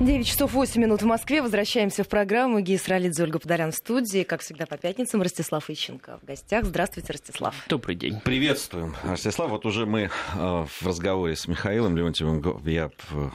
9 0.00 0.24
часов 0.24 0.52
8 0.52 0.80
минут 0.80 1.02
в 1.02 1.06
Москве. 1.06 1.42
Возвращаемся 1.42 2.04
в 2.04 2.08
программу. 2.08 2.60
Гия 2.60 2.78
Сралидзе, 2.78 3.24
Ольга 3.24 3.40
Подолян 3.40 3.72
в 3.72 3.74
студии. 3.74 4.22
Как 4.22 4.42
всегда, 4.42 4.64
по 4.64 4.76
пятницам 4.76 5.20
Ростислав 5.22 5.68
Ищенко 5.68 6.20
в 6.22 6.24
гостях. 6.24 6.64
Здравствуйте, 6.66 7.12
Ростислав. 7.12 7.56
Добрый 7.68 7.96
день. 7.96 8.20
Приветствуем, 8.20 8.94
Ростислав. 9.02 9.50
Вот 9.50 9.66
уже 9.66 9.86
мы 9.86 10.02
э, 10.02 10.08
в 10.36 10.86
разговоре 10.86 11.34
с 11.34 11.48
Михаилом 11.48 11.96
Леонтьевым, 11.96 12.62
я 12.64 12.92
э, 13.10 13.30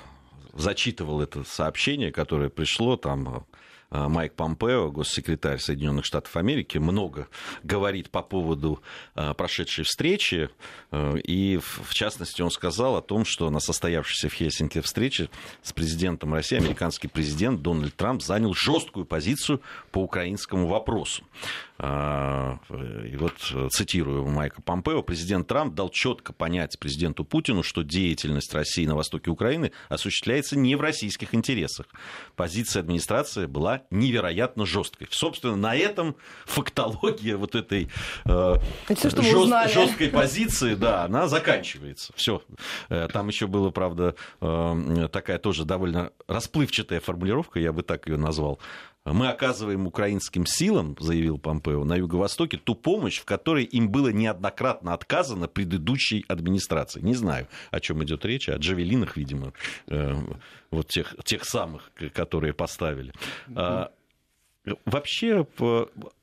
зачитывал 0.54 1.22
это 1.22 1.44
сообщение, 1.44 2.14
которое 2.14 2.50
пришло 2.50 2.96
там 2.96 3.28
э, 3.28 3.53
Майк 3.94 4.34
Помпео, 4.34 4.90
госсекретарь 4.90 5.60
Соединенных 5.60 6.04
Штатов 6.04 6.36
Америки, 6.36 6.80
много 6.80 7.28
говорит 7.64 8.10
по 8.10 8.24
поводу 8.24 8.82
прошедшей 9.14 9.86
встречи. 9.86 10.50
И, 10.92 11.60
в 11.62 11.94
частности, 11.94 12.42
он 12.42 12.50
сказал 12.50 12.98
о 12.98 13.02
том, 13.02 13.24
что 13.24 13.50
на 13.52 13.60
состоявшейся 13.60 14.30
в 14.30 14.34
Хельсинки 14.34 14.82
встрече 14.82 15.30
с 15.62 15.72
президентом 15.72 16.34
России 16.34 16.58
американский 16.58 17.08
президент 17.08 17.62
Дональд 17.62 17.96
Трамп 17.96 18.24
занял 18.24 18.54
жесткую 18.54 19.06
позицию 19.06 19.62
по 19.92 20.00
украинскому 20.00 20.68
вопросу. 20.68 21.24
А, 21.86 22.60
и 23.06 23.18
вот 23.18 23.34
цитирую 23.72 24.26
Майка 24.26 24.62
Помпео, 24.62 25.04
президент 25.04 25.50
Трамп 25.50 25.76
дал 25.76 25.90
четко 25.90 26.32
понять 26.32 26.80
президенту 26.80 27.26
Путину, 27.26 27.62
что 27.62 27.84
деятельность 27.84 28.54
России 28.54 28.86
на 28.86 28.96
востоке 28.96 29.30
Украины 29.30 29.74
осуществляется 29.90 30.58
не 30.58 30.78
в 30.78 30.82
российских 30.82 31.36
интересах. 31.36 31.88
Позиция 32.38 32.80
администрации 32.80 33.48
была 33.48 33.82
невероятно 33.90 34.66
жесткой. 34.66 35.10
Собственно, 35.12 35.58
на 35.58 35.76
этом 35.76 36.16
фактология 36.46 37.36
вот 37.36 37.54
этой 37.54 37.90
э, 38.24 38.56
жест, 38.88 39.74
жесткой 39.74 40.08
позиции, 40.08 40.76
да, 40.76 41.04
она 41.04 41.28
заканчивается. 41.28 42.14
Все. 42.16 42.42
Э, 42.88 43.10
там 43.12 43.28
еще 43.28 43.48
было, 43.48 43.72
правда, 43.72 44.16
э, 44.40 45.10
такая 45.12 45.38
тоже 45.38 45.66
довольно 45.66 46.14
расплывчатая 46.30 47.02
формулировка, 47.02 47.60
я 47.60 47.74
бы 47.74 47.84
так 47.84 48.08
ее 48.08 48.16
назвал 48.16 48.62
мы 49.06 49.28
оказываем 49.28 49.86
украинским 49.86 50.46
силам, 50.46 50.96
заявил 51.00 51.38
Помпео, 51.38 51.84
на 51.84 51.96
Юго-Востоке 51.96 52.58
ту 52.58 52.74
помощь, 52.74 53.20
в 53.20 53.26
которой 53.26 53.66
им 53.66 53.90
было 53.90 54.10
неоднократно 54.10 54.94
отказано 54.94 55.48
предыдущей 55.48 56.24
администрации. 56.28 57.02
Не 57.02 57.14
знаю, 57.14 57.48
о 57.72 57.80
чем 57.82 58.04
идет 58.04 58.24
речь, 58.26 58.48
о 58.48 58.56
джавелинах, 58.56 59.18
видимо, 59.18 59.52
э, 59.88 60.16
вот 60.72 60.88
тех, 60.88 61.16
тех 61.26 61.44
самых, 61.44 61.92
которые 62.14 62.54
поставили. 62.54 63.14
А, 63.56 63.92
вообще 64.86 65.46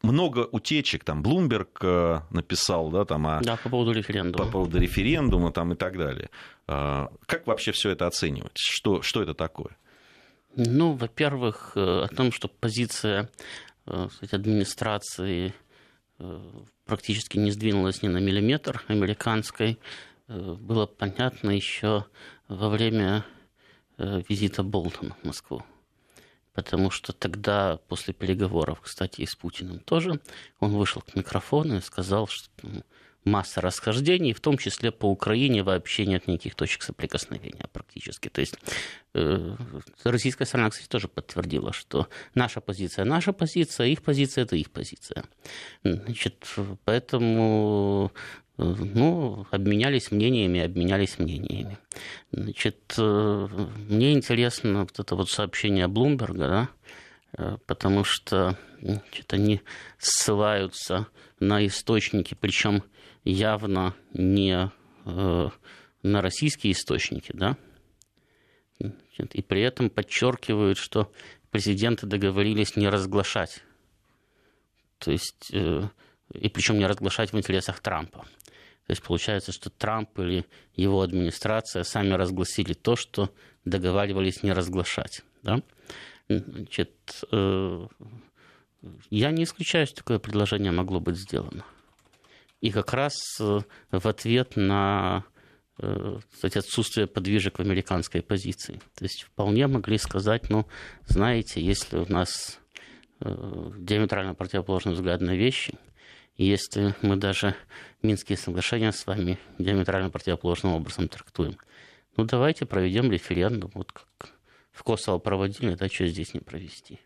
много 0.02 0.48
утечек, 0.50 1.04
там 1.04 1.22
Блумберг 1.22 1.78
э, 1.82 2.20
написал, 2.30 2.90
да, 2.90 3.04
там 3.04 3.26
о, 3.26 3.40
да, 3.42 3.56
по 3.56 3.68
поводу 3.68 3.92
референдума, 3.92 4.44
по 4.44 4.50
поводу 4.50 4.78
референдума 4.78 5.52
там 5.52 5.72
и 5.72 5.76
так 5.76 5.98
далее. 5.98 6.30
А, 6.66 7.10
как 7.26 7.46
вообще 7.46 7.72
все 7.72 7.90
это 7.90 8.06
оценивать? 8.06 8.56
Что, 8.56 9.02
что 9.02 9.22
это 9.22 9.34
такое? 9.34 9.76
Ну, 10.56 10.94
во-первых, 10.94 11.72
э, 11.76 12.02
о 12.04 12.08
том, 12.08 12.32
что 12.32 12.48
позиция 12.48 13.30
э, 13.86 14.08
кстати, 14.10 14.34
администрации 14.34 15.54
э, 16.18 16.40
практически 16.84 17.38
не 17.38 17.52
сдвинулась 17.52 18.02
ни 18.02 18.08
на 18.08 18.18
миллиметр 18.18 18.84
американской, 18.88 19.78
было 20.26 20.86
понятно 20.86 21.50
еще 21.50 22.06
во 22.46 22.68
время 22.68 23.24
визита 23.98 24.62
Болтона 24.62 25.16
в 25.20 25.26
Москву. 25.26 25.64
Потому 26.52 26.90
что 26.90 27.12
тогда, 27.12 27.78
после 27.88 28.14
переговоров, 28.14 28.80
кстати, 28.80 29.22
и 29.22 29.26
с 29.26 29.34
Путиным 29.34 29.80
тоже, 29.80 30.20
он 30.60 30.70
вышел 30.76 31.02
к 31.02 31.16
микрофону 31.16 31.78
и 31.78 31.80
сказал, 31.80 32.28
что 32.28 32.48
ну, 32.62 32.84
масса 33.24 33.60
расхождений, 33.60 34.32
в 34.32 34.40
том 34.40 34.56
числе 34.56 34.90
по 34.90 35.06
Украине 35.06 35.62
вообще 35.62 36.06
нет 36.06 36.26
никаких 36.26 36.54
точек 36.54 36.82
соприкосновения 36.82 37.66
практически. 37.72 38.28
То 38.28 38.40
есть 38.40 38.56
э, 39.14 39.56
российская 40.04 40.46
сторона, 40.46 40.70
кстати, 40.70 40.88
тоже 40.88 41.08
подтвердила, 41.08 41.72
что 41.72 42.08
наша 42.34 42.60
позиция 42.60 43.04
наша 43.04 43.32
позиция, 43.32 43.88
их 43.88 44.02
позиция 44.02 44.44
это 44.44 44.56
их 44.56 44.70
позиция. 44.70 45.24
Значит, 45.84 46.46
поэтому 46.84 48.12
э, 48.56 48.62
ну, 48.62 49.46
обменялись 49.50 50.10
мнениями, 50.10 50.60
обменялись 50.60 51.18
мнениями. 51.18 51.78
Значит, 52.32 52.94
э, 52.96 53.48
мне 53.88 54.12
интересно 54.12 54.82
вот 54.82 54.98
это 54.98 55.14
вот 55.14 55.28
сообщение 55.28 55.88
Блумберга, 55.88 56.48
да, 56.48 56.68
э, 57.36 57.58
потому 57.66 58.04
что 58.04 58.56
значит, 58.80 59.32
они 59.34 59.60
ссылаются 59.98 61.06
на 61.38 61.66
источники, 61.66 62.34
причем 62.38 62.82
явно 63.24 63.94
не 64.12 64.70
э, 65.04 65.48
на 66.02 66.22
российские 66.22 66.72
источники, 66.72 67.32
да, 67.34 67.56
и 68.78 69.42
при 69.42 69.62
этом 69.62 69.90
подчеркивают, 69.90 70.78
что 70.78 71.12
президенты 71.50 72.06
договорились 72.06 72.76
не 72.76 72.88
разглашать, 72.88 73.62
то 74.98 75.10
есть, 75.10 75.50
э, 75.52 75.88
и 76.32 76.48
причем 76.48 76.78
не 76.78 76.86
разглашать 76.86 77.32
в 77.32 77.38
интересах 77.38 77.80
Трампа. 77.80 78.26
То 78.86 78.92
есть 78.92 79.02
получается, 79.02 79.52
что 79.52 79.70
Трамп 79.70 80.18
или 80.18 80.46
его 80.74 81.02
администрация 81.02 81.84
сами 81.84 82.14
разгласили 82.14 82.72
то, 82.72 82.96
что 82.96 83.30
договаривались 83.64 84.42
не 84.42 84.52
разглашать. 84.52 85.22
Да? 85.42 85.62
Значит, 86.28 87.22
э, 87.30 87.86
я 89.10 89.30
не 89.30 89.44
исключаю, 89.44 89.86
что 89.86 89.96
такое 89.96 90.18
предложение 90.18 90.72
могло 90.72 91.00
быть 91.00 91.16
сделано. 91.16 91.64
И 92.60 92.70
как 92.70 92.92
раз 92.92 93.14
э, 93.40 93.60
в 93.90 94.06
ответ 94.06 94.56
на 94.56 95.24
э, 95.78 96.18
кстати, 96.32 96.58
отсутствие 96.58 97.06
подвижек 97.06 97.58
в 97.58 97.62
американской 97.62 98.22
позиции. 98.22 98.80
То 98.94 99.04
есть 99.04 99.22
вполне 99.22 99.66
могли 99.66 99.96
сказать, 99.98 100.50
ну, 100.50 100.66
знаете, 101.06 101.62
если 101.62 101.98
у 101.98 102.10
нас 102.10 102.58
э, 103.20 103.72
диаметрально 103.78 104.34
противоположный 104.34 104.92
взгляд 104.92 105.20
на 105.20 105.34
вещи, 105.34 105.74
если 106.36 106.94
мы 107.02 107.16
даже 107.16 107.54
Минские 108.02 108.38
соглашения 108.38 108.92
с 108.92 109.06
вами 109.06 109.38
диаметрально 109.58 110.10
противоположным 110.10 110.74
образом 110.74 111.08
трактуем, 111.08 111.56
ну, 112.16 112.24
давайте 112.24 112.66
проведем 112.66 113.10
референдум, 113.10 113.70
вот 113.74 113.92
как 113.92 114.34
в 114.72 114.82
Косово 114.82 115.18
проводили, 115.18 115.74
да, 115.74 115.88
что 115.88 116.06
здесь 116.06 116.34
не 116.34 116.40
провести. 116.40 117.00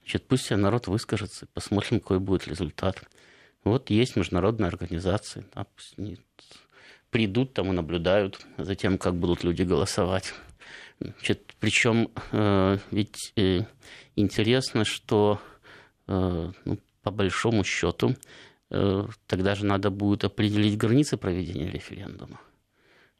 Значит, 0.00 0.26
пусть 0.26 0.50
народ 0.50 0.86
выскажется, 0.86 1.46
посмотрим, 1.46 2.00
какой 2.00 2.18
будет 2.18 2.46
результат. 2.46 3.02
Вот 3.64 3.88
есть 3.90 4.16
международные 4.16 4.68
организации, 4.68 5.44
да, 5.54 5.64
пусть 5.64 5.98
они 5.98 6.18
придут 7.10 7.54
там 7.54 7.70
и 7.70 7.74
наблюдают 7.74 8.44
за 8.58 8.74
тем, 8.74 8.98
как 8.98 9.14
будут 9.14 9.42
люди 9.42 9.62
голосовать. 9.62 10.34
Причем 11.60 12.10
э, 12.32 12.78
ведь 12.90 13.32
э, 13.36 13.62
интересно, 14.16 14.84
что 14.84 15.40
э, 16.06 16.52
ну, 16.64 16.78
по 17.02 17.10
большому 17.10 17.64
счету 17.64 18.16
э, 18.70 19.06
тогда 19.26 19.54
же 19.54 19.64
надо 19.64 19.90
будет 19.90 20.24
определить 20.24 20.76
границы 20.76 21.16
проведения 21.16 21.70
референдума. 21.70 22.40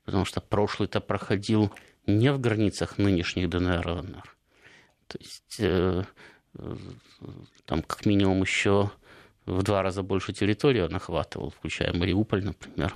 Потому 0.04 0.24
что 0.24 0.40
прошлый-то 0.40 1.00
проходил 1.00 1.72
не 2.06 2.32
в 2.32 2.40
границах 2.40 2.98
нынешних 2.98 3.48
ДНР 3.48 3.88
и 3.88 3.90
ЛНР. 3.92 4.36
То 5.06 5.18
есть 5.18 5.56
э, 5.58 6.04
э, 6.58 6.76
там 7.64 7.82
как 7.82 8.06
минимум 8.06 8.42
еще 8.42 8.90
в 9.46 9.62
два 9.62 9.82
раза 9.82 10.02
больше 10.02 10.32
территории 10.32 10.80
он 10.80 10.94
охватывал, 10.94 11.50
включая 11.50 11.92
Мариуполь, 11.92 12.44
например. 12.44 12.94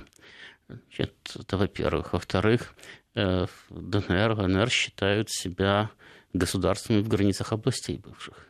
Значит, 0.67 1.13
это 1.35 1.57
во-первых. 1.57 2.13
Во-вторых, 2.13 2.75
э, 3.15 3.47
ДНР, 3.69 4.39
ЛНР 4.39 4.69
считают 4.69 5.29
себя 5.29 5.89
государствами 6.33 7.01
в 7.01 7.07
границах 7.07 7.53
областей 7.53 7.97
бывших. 7.97 8.45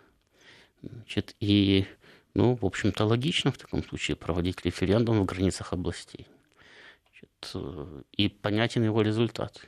Значит, 0.81 1.35
и, 1.39 1.85
ну, 2.33 2.55
в 2.55 2.65
общем-то, 2.65 3.05
логично 3.05 3.51
в 3.51 3.57
таком 3.57 3.83
случае 3.83 4.17
проводить 4.17 4.63
референдум 4.65 5.19
в 5.21 5.25
границах 5.25 5.73
областей. 5.73 6.27
Значит, 7.11 8.05
и 8.13 8.29
понятен 8.29 8.83
его 8.83 9.01
результат. 9.01 9.61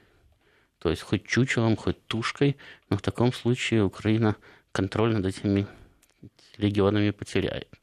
То 0.80 0.90
есть 0.90 1.03
хоть 1.03 1.28
чучелом, 1.28 1.75
хоть 1.75 2.06
тушкой, 2.08 2.58
но 2.90 2.98
в 2.98 3.02
таком 3.02 3.31
случае 3.34 3.84
Украина 3.84 4.36
контроль 4.72 5.13
над 5.13 5.25
этими 5.25 5.68
регионами 6.57 7.12
потеряет. 7.12 7.81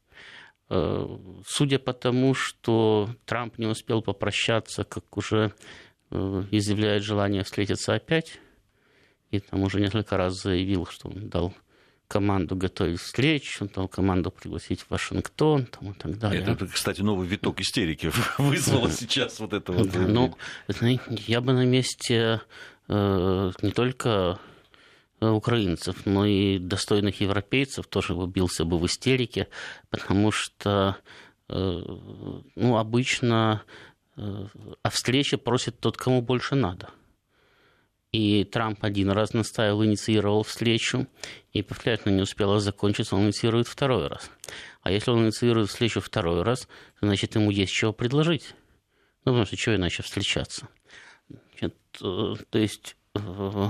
Э, 0.69 1.17
судя 1.47 1.79
по 1.79 1.93
тому, 1.93 2.33
что 2.35 3.09
Трамп 3.25 3.57
не 3.57 3.65
успел 3.65 4.01
попрощаться, 4.01 4.83
как 4.83 5.17
уже 5.17 5.51
э, 6.11 6.43
изъявляет 6.51 7.03
желание 7.03 7.43
встретиться 7.43 7.95
опять, 7.95 8.39
и 9.31 9.39
там 9.39 9.63
уже 9.63 9.79
несколько 9.79 10.15
раз 10.17 10.41
заявил, 10.41 10.85
что 10.85 11.09
он 11.09 11.29
дал 11.29 11.53
команду 12.07 12.55
готовить 12.55 12.99
встречу, 12.99 13.63
он 13.63 13.71
дал 13.73 13.87
команду 13.87 14.31
пригласить 14.31 14.81
в 14.81 14.91
Вашингтон 14.91 15.65
там, 15.65 15.91
и 15.91 15.93
так 15.93 16.17
далее. 16.17 16.43
Это, 16.47 16.67
кстати, 16.67 17.01
новый 17.01 17.27
виток 17.27 17.61
истерики 17.61 18.11
вызвало 18.37 18.91
сейчас 18.91 19.39
вот 19.39 19.53
это 19.53 19.71
вот. 19.71 19.93
Ну, 19.93 20.35
я 21.27 21.41
бы 21.41 21.53
на 21.53 21.65
месте 21.65 22.41
э, 22.87 23.51
не 23.61 23.71
только 23.71 24.39
украинцев, 25.21 26.05
но 26.05 26.25
и 26.25 26.59
достойных 26.59 27.21
европейцев 27.21 27.87
тоже 27.87 28.13
убился 28.13 28.65
бы 28.65 28.77
в 28.77 28.85
истерике, 28.85 29.47
потому 29.89 30.31
что 30.31 30.97
э, 31.49 31.81
ну, 32.55 32.77
обычно 32.77 33.63
э, 34.15 34.45
о 34.81 34.89
встрече 34.89 35.37
просит 35.37 35.79
тот, 35.79 35.97
кому 35.97 36.21
больше 36.21 36.55
надо. 36.55 36.89
И 38.11 38.43
Трамп 38.43 38.83
один 38.83 39.11
раз 39.11 39.33
настаивал, 39.33 39.85
инициировал 39.85 40.41
встречу, 40.43 41.07
и 41.53 41.61
повторяю, 41.61 41.99
не 42.05 42.23
успела 42.23 42.59
закончиться, 42.59 43.15
он 43.15 43.25
инициирует 43.25 43.67
второй 43.67 44.07
раз. 44.07 44.31
А 44.81 44.91
если 44.91 45.11
он 45.11 45.25
инициирует 45.25 45.69
встречу 45.69 46.01
второй 46.01 46.41
раз, 46.41 46.67
значит, 47.01 47.35
ему 47.35 47.51
есть 47.51 47.71
чего 47.71 47.93
предложить. 47.93 48.55
Ну, 49.25 49.33
потому 49.33 49.45
что 49.45 49.57
чего 49.57 49.75
иначе 49.75 50.01
встречаться? 50.01 50.69
Значит, 51.29 51.75
э, 52.01 52.33
то 52.49 52.57
есть 52.57 52.95
э, 53.13 53.69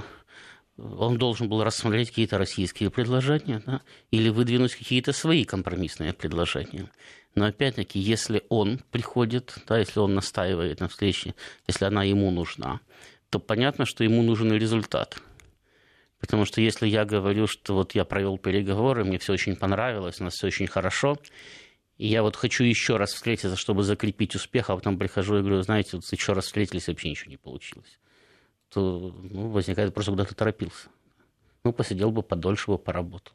он 0.80 1.18
должен 1.18 1.50
был 1.50 1.64
рассмотреть 1.64 2.10
какие-то 2.10 2.38
российские 2.38 2.90
предложения 2.90 3.62
да, 3.66 3.82
или 4.12 4.30
выдвинуть 4.30 4.76
какие-то 4.76 5.12
свои 5.12 5.44
компромиссные 5.44 6.14
предложения. 6.14 6.90
Но 7.36 7.46
опять-таки, 7.46 8.00
если 8.00 8.44
он 8.50 8.80
приходит, 8.92 9.56
да, 9.68 9.78
если 9.78 10.00
он 10.00 10.16
настаивает 10.16 10.80
на 10.80 10.88
встрече, 10.88 11.36
если 11.68 11.86
она 11.86 12.04
ему 12.04 12.32
нужна, 12.32 12.80
то 13.30 13.40
понятно, 13.40 13.86
что 13.86 14.04
ему 14.04 14.24
нужен 14.24 14.52
результат. 14.54 15.22
Потому 16.20 16.46
что 16.46 16.62
если 16.62 16.88
я 16.88 17.06
говорю, 17.06 17.48
что 17.48 17.76
вот 17.76 17.96
я 17.96 18.04
провел 18.04 18.38
переговоры, 18.38 19.06
мне 19.06 19.20
все 19.20 19.34
очень 19.34 19.56
понравилось, 19.56 20.20
у 20.20 20.26
нас 20.26 20.34
все 20.34 20.48
очень 20.48 20.68
хорошо, 20.68 21.18
и 21.98 22.08
я 22.08 22.24
вот 22.24 22.36
хочу 22.36 22.64
еще 22.64 22.98
раз 22.98 23.14
встретиться, 23.14 23.56
чтобы 23.56 23.84
закрепить 23.84 24.36
успех, 24.36 24.70
а 24.70 24.76
потом 24.76 24.98
прихожу 24.98 25.38
и 25.38 25.42
говорю, 25.42 25.62
знаете, 25.62 25.92
вот 25.94 26.06
еще 26.12 26.34
раз 26.34 26.46
встретились, 26.46 26.88
вообще 26.88 27.10
ничего 27.10 27.32
не 27.32 27.38
получилось 27.38 28.00
то 28.74 29.16
ну, 29.30 29.50
возникает 29.50 29.94
просто 29.94 30.12
куда-то 30.12 30.36
торопился. 30.36 30.90
Ну, 31.64 31.74
посидел 31.74 32.12
бы 32.12 32.24
подольше 32.24 32.72
бы, 32.72 32.78
поработал. 32.78 33.34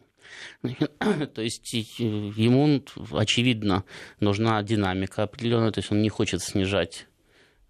То 1.34 1.42
есть 1.42 1.72
ему, 1.72 2.82
очевидно, 3.12 3.84
нужна 4.20 4.62
динамика 4.62 5.24
определенная, 5.24 5.70
то 5.70 5.80
есть 5.80 5.92
он 5.92 6.00
не 6.02 6.08
хочет 6.08 6.42
снижать 6.42 7.06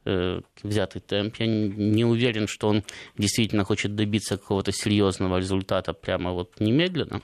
э, 0.04 0.40
взятый 0.62 1.00
темп. 1.00 1.36
Я 1.38 1.46
не 1.46 2.04
уверен, 2.04 2.46
что 2.46 2.68
он 2.68 2.84
действительно 3.18 3.64
хочет 3.64 3.94
добиться 3.94 4.36
какого-то 4.36 4.72
серьезного 4.72 5.38
результата 5.38 5.92
прямо 5.92 6.32
вот 6.32 6.60
немедленно, 6.60 7.20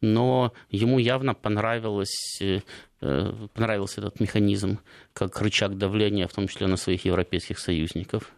но 0.00 0.52
ему 0.70 0.98
явно 0.98 1.34
понравилось, 1.34 2.38
э, 2.40 2.60
э, 3.00 3.48
понравился 3.54 4.00
этот 4.00 4.20
механизм 4.20 4.78
как 5.14 5.40
рычаг 5.40 5.78
давления, 5.78 6.26
в 6.26 6.34
том 6.34 6.48
числе 6.48 6.66
на 6.66 6.76
своих 6.76 7.04
европейских 7.04 7.58
союзников 7.58 8.32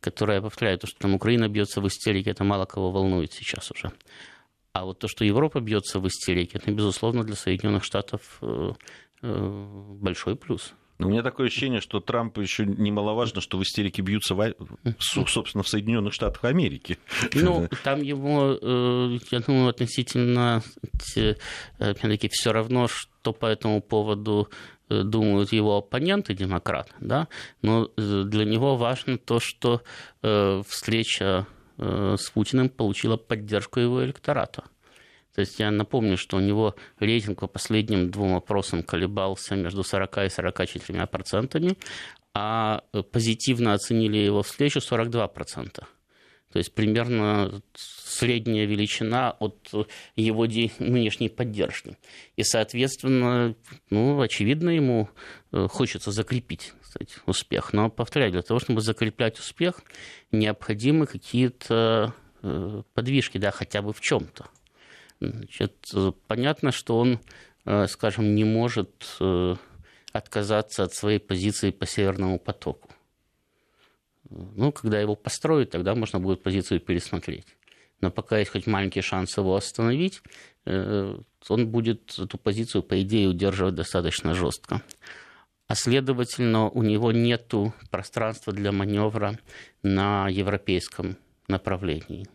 которая, 0.00 0.40
повторяю, 0.40 0.78
то, 0.78 0.86
что 0.86 0.98
там 0.98 1.14
Украина 1.14 1.48
бьется 1.48 1.80
в 1.80 1.86
истерике, 1.88 2.30
это 2.30 2.44
мало 2.44 2.64
кого 2.64 2.90
волнует 2.90 3.32
сейчас 3.32 3.70
уже. 3.70 3.92
А 4.72 4.84
вот 4.84 4.98
то, 4.98 5.08
что 5.08 5.24
Европа 5.24 5.60
бьется 5.60 6.00
в 6.00 6.06
истерике, 6.06 6.58
это, 6.58 6.70
безусловно, 6.70 7.24
для 7.24 7.34
Соединенных 7.34 7.82
Штатов 7.82 8.38
э, 8.42 8.72
э, 9.22 9.84
большой 10.00 10.36
плюс. 10.36 10.74
У 10.98 11.08
меня 11.08 11.22
такое 11.22 11.48
ощущение, 11.48 11.80
что 11.80 12.00
Трамп 12.00 12.38
еще 12.38 12.64
немаловажно, 12.64 13.40
что 13.40 13.58
в 13.58 13.62
истерике 13.62 14.02
бьются, 14.02 14.34
в, 14.34 14.54
собственно, 14.98 15.62
в 15.62 15.68
Соединенных 15.68 16.14
Штатах 16.14 16.44
Америки. 16.44 16.98
Ну, 17.34 17.68
там 17.84 18.02
ему, 18.02 18.56
э, 18.60 19.18
я 19.30 19.40
думаю, 19.40 19.68
относительно 19.68 20.62
опять-таки 21.78 22.28
все 22.32 22.52
равно, 22.52 22.88
что 22.88 23.32
по 23.32 23.46
этому 23.46 23.82
поводу 23.82 24.48
Э, 24.88 25.02
думают 25.02 25.52
его 25.52 25.78
оппоненты 25.78 26.32
демократы, 26.32 26.92
да, 27.00 27.26
но 27.60 27.90
э, 27.96 28.22
для 28.24 28.44
него 28.44 28.76
важно 28.76 29.18
то, 29.18 29.40
что 29.40 29.82
э, 30.22 30.62
встреча 30.66 31.46
с 31.78 32.30
Путиным 32.30 32.70
получила 32.70 33.18
поддержку 33.18 33.80
его 33.80 34.02
электората. 34.02 34.64
То 35.36 35.40
есть 35.40 35.60
я 35.60 35.70
напомню, 35.70 36.16
что 36.16 36.38
у 36.38 36.40
него 36.40 36.76
рейтинг 36.98 37.40
по 37.40 37.46
последним 37.46 38.10
двум 38.10 38.36
опросам 38.36 38.82
колебался 38.82 39.54
между 39.54 39.82
40 39.82 40.18
и 40.24 40.28
44 40.30 41.06
процентами, 41.06 41.76
а 42.32 42.82
позитивно 43.12 43.74
оценили 43.74 44.16
его 44.16 44.42
встречу 44.42 44.80
42 44.80 45.28
процента. 45.28 45.86
То 46.50 46.58
есть 46.58 46.74
примерно 46.74 47.60
средняя 47.74 48.64
величина 48.64 49.32
от 49.32 49.70
его 50.14 50.46
нынешней 50.46 51.28
поддержки. 51.28 51.98
И, 52.36 52.42
соответственно, 52.42 53.54
ну, 53.90 54.18
очевидно, 54.18 54.70
ему 54.70 55.10
э, 55.52 55.66
хочется 55.68 56.12
закрепить 56.12 56.72
кстати, 56.80 57.18
успех. 57.26 57.74
Но, 57.74 57.90
повторяю, 57.90 58.32
для 58.32 58.40
того, 58.40 58.58
чтобы 58.58 58.80
закреплять 58.80 59.38
успех, 59.38 59.82
необходимы 60.32 61.06
какие-то 61.06 62.14
э, 62.42 62.82
подвижки, 62.94 63.36
да, 63.36 63.50
хотя 63.50 63.82
бы 63.82 63.92
в 63.92 64.00
чем-то. 64.00 64.46
Значит, 65.20 65.92
понятно, 66.26 66.72
что 66.72 66.98
он, 66.98 67.20
э, 67.64 67.86
скажем, 67.86 68.34
не 68.34 68.44
может 68.44 69.18
отказаться 70.12 70.84
от 70.84 70.94
своей 70.94 71.18
позиции 71.18 71.70
по 71.70 71.86
Северному 71.86 72.38
потоку. 72.38 72.90
Ну, 74.30 74.72
когда 74.72 75.00
его 75.00 75.14
построят, 75.14 75.70
тогда 75.70 75.94
можно 75.94 76.18
будет 76.18 76.42
позицию 76.42 76.80
пересмотреть. 76.80 77.46
Но 78.00 78.10
пока 78.10 78.38
есть 78.38 78.50
хоть 78.50 78.66
маленький 78.66 79.00
шанс 79.00 79.36
его 79.36 79.54
остановить, 79.54 80.22
э, 80.64 81.18
он 81.48 81.68
будет 81.68 82.18
эту 82.18 82.36
позицию, 82.38 82.82
по 82.82 83.00
идее, 83.00 83.28
удерживать 83.28 83.74
достаточно 83.74 84.34
жестко. 84.34 84.82
А 85.68 85.74
следовательно, 85.74 86.68
у 86.68 86.82
него 86.82 87.12
нет 87.12 87.52
пространства 87.90 88.52
для 88.52 88.72
маневра 88.72 89.38
на 89.82 90.28
европейском 90.28 91.16
направлении. 91.48 92.26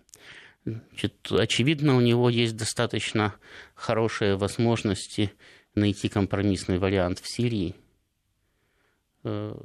Значит, 0.66 1.32
очевидно, 1.32 1.96
у 1.96 2.02
него 2.02 2.30
есть 2.30 2.56
достаточно 2.56 3.34
хорошие 3.74 4.36
возможности 4.36 5.32
найти 5.74 6.08
компромиссный 6.08 6.78
вариант 6.78 7.20
в 7.20 7.28
Сирии 7.28 7.76
э, 9.24 9.56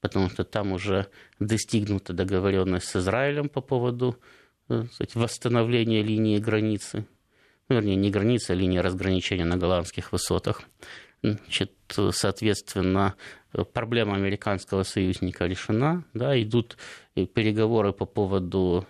потому 0.00 0.28
что 0.28 0.44
там 0.44 0.72
уже 0.72 1.06
достигнута 1.38 2.12
договоренность 2.12 2.88
с 2.88 2.96
Израилем 2.96 3.48
по 3.48 3.60
поводу 3.60 4.18
э, 4.68 4.84
сказать, 4.92 5.14
восстановления 5.14 6.02
линии 6.02 6.38
границы. 6.38 7.06
Ну, 7.68 7.76
вернее, 7.76 7.96
не 7.96 8.10
границы, 8.10 8.50
а 8.50 8.54
линии 8.54 8.78
разграничения 8.78 9.44
на 9.44 9.56
голландских 9.56 10.12
высотах. 10.12 10.62
Значит, 11.22 11.72
соответственно, 12.10 13.14
проблема 13.72 14.16
американского 14.16 14.82
союзника 14.82 15.46
решена. 15.46 16.04
Да, 16.12 16.40
идут 16.42 16.76
переговоры 17.14 17.94
по 17.94 18.04
поводу 18.04 18.86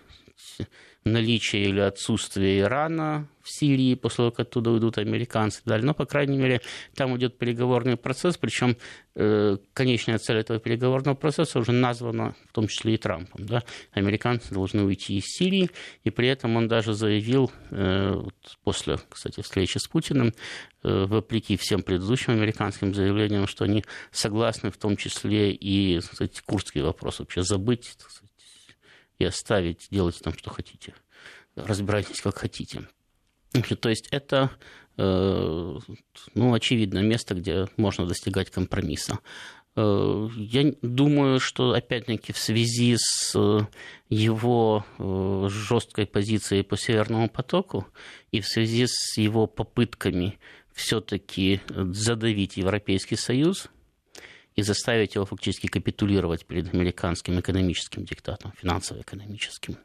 наличия 1.05 1.63
или 1.63 1.79
отсутствия 1.79 2.61
Ирана 2.61 3.27
в 3.43 3.51
Сирии, 3.51 3.93
после 3.93 4.17
того, 4.17 4.31
как 4.31 4.47
оттуда 4.47 4.71
уйдут 4.71 4.97
американцы 4.97 5.61
и 5.63 5.69
далее. 5.69 5.85
Но, 5.85 5.93
по 5.93 6.05
крайней 6.05 6.37
мере, 6.37 6.61
там 6.95 7.15
идет 7.15 7.37
переговорный 7.37 7.95
процесс, 7.95 8.37
причем 8.37 8.75
э, 9.13 9.57
конечная 9.73 10.17
цель 10.17 10.37
этого 10.37 10.59
переговорного 10.59 11.13
процесса 11.13 11.59
уже 11.59 11.71
названа 11.71 12.35
в 12.49 12.53
том 12.53 12.67
числе 12.67 12.95
и 12.95 12.97
Трампом. 12.97 13.45
Да? 13.45 13.63
Американцы 13.91 14.51
должны 14.51 14.83
уйти 14.83 15.17
из 15.17 15.25
Сирии, 15.25 15.69
и 16.03 16.09
при 16.09 16.27
этом 16.27 16.55
он 16.55 16.67
даже 16.67 16.93
заявил, 16.93 17.51
э, 17.69 18.13
вот 18.15 18.35
после, 18.63 18.97
кстати, 19.07 19.41
встречи 19.41 19.77
с 19.77 19.87
Путиным, 19.87 20.33
э, 20.83 21.05
вопреки 21.05 21.55
всем 21.55 21.83
предыдущим 21.83 22.33
американским 22.33 22.95
заявлениям, 22.95 23.45
что 23.45 23.65
они 23.65 23.85
согласны 24.11 24.71
в 24.71 24.77
том 24.77 24.97
числе 24.97 25.51
и 25.51 25.99
кстати, 25.99 26.41
курдский 26.43 26.81
вопрос 26.81 27.19
вообще 27.19 27.43
забыть 27.43 27.95
сказать, 27.99 28.31
и 29.19 29.25
оставить, 29.25 29.87
делать 29.91 30.19
там, 30.21 30.33
что 30.37 30.49
хотите, 30.49 30.93
разбирайтесь, 31.55 32.21
как 32.21 32.37
хотите. 32.37 32.87
То 33.79 33.89
есть 33.89 34.07
это, 34.11 34.51
э, 34.97 35.77
ну, 36.33 36.53
очевидно, 36.53 36.99
место, 36.99 37.35
где 37.35 37.67
можно 37.77 38.05
достигать 38.05 38.49
компромисса. 38.49 39.19
Э, 39.75 40.27
я 40.37 40.73
думаю, 40.81 41.39
что, 41.39 41.71
опять-таки, 41.71 42.33
в 42.33 42.37
связи 42.37 42.95
с 42.97 43.67
его 44.09 44.85
э, 44.97 45.47
жесткой 45.49 46.05
позицией 46.05 46.63
по 46.63 46.77
Северному 46.77 47.29
потоку 47.29 47.87
и 48.31 48.41
в 48.41 48.47
связи 48.47 48.87
с 48.87 49.17
его 49.17 49.47
попытками 49.47 50.37
все-таки 50.73 51.61
задавить 51.69 52.57
Европейский 52.57 53.15
Союз 53.15 53.69
и 54.55 54.61
заставить 54.61 55.15
его 55.15 55.25
фактически 55.25 55.67
капитулировать 55.67 56.45
перед 56.45 56.73
американским 56.73 57.39
экономическим 57.39 58.05
диктатом, 58.05 58.53
финансово-экономическим, 58.57 59.77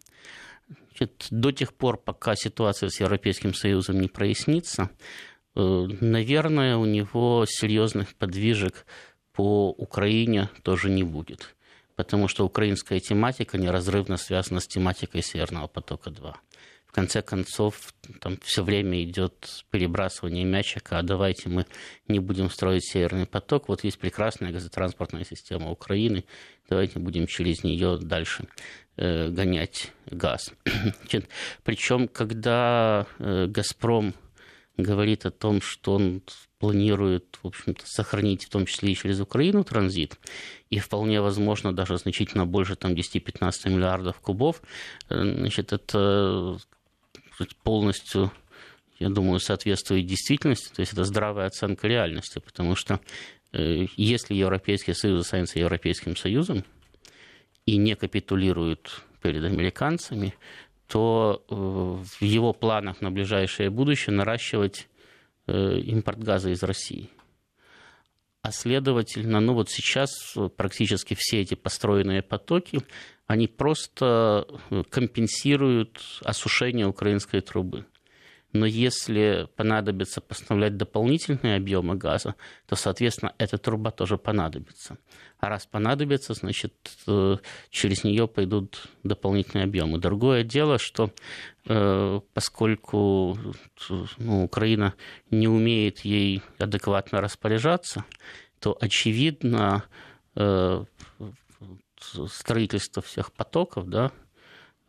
Значит, 0.88 1.26
до 1.30 1.50
тех 1.50 1.74
пор, 1.74 1.96
пока 1.96 2.36
ситуация 2.36 2.90
с 2.90 3.00
Европейским 3.00 3.54
Союзом 3.54 4.00
не 4.00 4.08
прояснится, 4.08 4.90
э, 5.56 5.60
наверное, 6.00 6.76
у 6.76 6.84
него 6.84 7.44
серьезных 7.48 8.14
подвижек 8.14 8.86
по 9.32 9.70
Украине 9.70 10.48
тоже 10.62 10.90
не 10.90 11.02
будет. 11.02 11.56
Потому 11.96 12.28
что 12.28 12.44
украинская 12.44 13.00
тематика 13.00 13.58
неразрывно 13.58 14.16
связана 14.16 14.60
с 14.60 14.66
тематикой 14.66 15.22
Северного 15.22 15.66
потока-2. 15.66 16.34
В 16.90 16.92
конце 16.92 17.22
концов, 17.22 17.94
там 18.20 18.36
все 18.42 18.64
время 18.64 19.02
идет 19.04 19.64
перебрасывание 19.70 20.44
мячика, 20.44 20.98
а 20.98 21.02
давайте 21.02 21.48
мы 21.48 21.66
не 22.08 22.18
будем 22.18 22.50
строить 22.50 22.84
Северный 22.84 23.26
поток. 23.26 23.68
Вот 23.68 23.84
есть 23.84 23.98
прекрасная 23.98 24.50
газотранспортная 24.50 25.24
система 25.24 25.70
Украины, 25.70 26.24
давайте 26.68 26.98
будем 26.98 27.28
через 27.28 27.62
нее 27.62 27.96
дальше 27.96 28.48
Э, 29.02 29.30
гонять 29.30 29.92
газ. 30.10 30.52
Причем, 31.64 32.06
когда 32.06 33.06
э, 33.18 33.46
«Газпром» 33.46 34.12
говорит 34.76 35.24
о 35.24 35.30
том, 35.30 35.62
что 35.62 35.94
он 35.94 36.22
планирует, 36.58 37.38
в 37.42 37.46
общем-то, 37.46 37.86
сохранить 37.86 38.44
в 38.44 38.50
том 38.50 38.66
числе 38.66 38.92
и 38.92 38.94
через 38.94 39.18
Украину 39.20 39.64
транзит, 39.64 40.18
и 40.68 40.78
вполне 40.78 41.22
возможно 41.22 41.72
даже 41.74 41.96
значительно 41.96 42.44
больше 42.44 42.76
там 42.76 42.92
10-15 42.92 43.70
миллиардов 43.70 44.20
кубов, 44.20 44.60
значит, 45.08 45.72
это 45.72 46.58
полностью 47.56 48.32
я 49.00 49.08
думаю, 49.08 49.40
соответствует 49.40 50.06
действительности, 50.06 50.72
то 50.74 50.80
есть 50.80 50.92
это 50.92 51.04
здравая 51.04 51.46
оценка 51.46 51.88
реальности, 51.88 52.38
потому 52.38 52.76
что 52.76 53.00
э, 53.52 53.86
если 53.96 54.34
Европейский 54.34 54.92
Союз 54.92 55.22
останется 55.22 55.58
Европейским 55.58 56.16
Союзом 56.16 56.64
и 57.64 57.78
не 57.78 57.96
капитулирует 57.96 59.00
перед 59.22 59.42
американцами, 59.42 60.34
то 60.86 61.42
э, 61.48 61.54
в 61.54 62.22
его 62.22 62.52
планах 62.52 63.00
на 63.00 63.10
ближайшее 63.10 63.70
будущее 63.70 64.14
наращивать 64.14 64.86
э, 65.46 65.78
импорт 65.78 66.22
газа 66.22 66.50
из 66.50 66.62
России. 66.62 67.08
А 68.42 68.52
следовательно, 68.52 69.40
ну 69.40 69.52
вот 69.52 69.68
сейчас 69.68 70.34
практически 70.56 71.14
все 71.18 71.40
эти 71.40 71.54
построенные 71.54 72.22
потоки, 72.22 72.80
они 73.26 73.46
просто 73.46 74.46
компенсируют 74.88 76.00
осушение 76.24 76.86
украинской 76.86 77.40
трубы 77.40 77.86
но 78.52 78.66
если 78.66 79.48
понадобится 79.56 80.20
поставлять 80.20 80.76
дополнительные 80.76 81.56
объемы 81.56 81.94
газа, 81.94 82.34
то, 82.66 82.74
соответственно, 82.74 83.34
эта 83.38 83.58
труба 83.58 83.90
тоже 83.90 84.18
понадобится. 84.18 84.98
А 85.38 85.48
раз 85.48 85.66
понадобится, 85.66 86.34
значит, 86.34 86.74
э, 87.06 87.36
через 87.70 88.04
нее 88.04 88.26
пойдут 88.26 88.88
дополнительные 89.04 89.64
объемы. 89.64 89.98
Другое 89.98 90.42
дело, 90.42 90.78
что 90.78 91.12
э, 91.66 92.20
поскольку 92.34 93.38
ну, 94.18 94.44
Украина 94.44 94.94
не 95.30 95.48
умеет 95.48 96.00
ей 96.00 96.42
адекватно 96.58 97.20
распоряжаться, 97.20 98.04
то, 98.58 98.76
очевидно, 98.80 99.84
э, 100.34 100.84
строительство 102.28 103.02
всех 103.02 103.32
потоков, 103.32 103.88
да, 103.88 104.10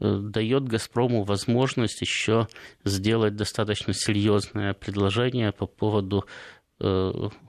дает 0.02 0.68
«Газпрому» 0.68 1.24
возможность 1.24 2.02
еще 2.02 2.48
сделать 2.84 3.36
достаточно 3.36 3.94
серьезное 3.94 4.74
предложение 4.74 5.52
по 5.52 5.68
поводу 5.68 6.26
Э, 6.26 6.61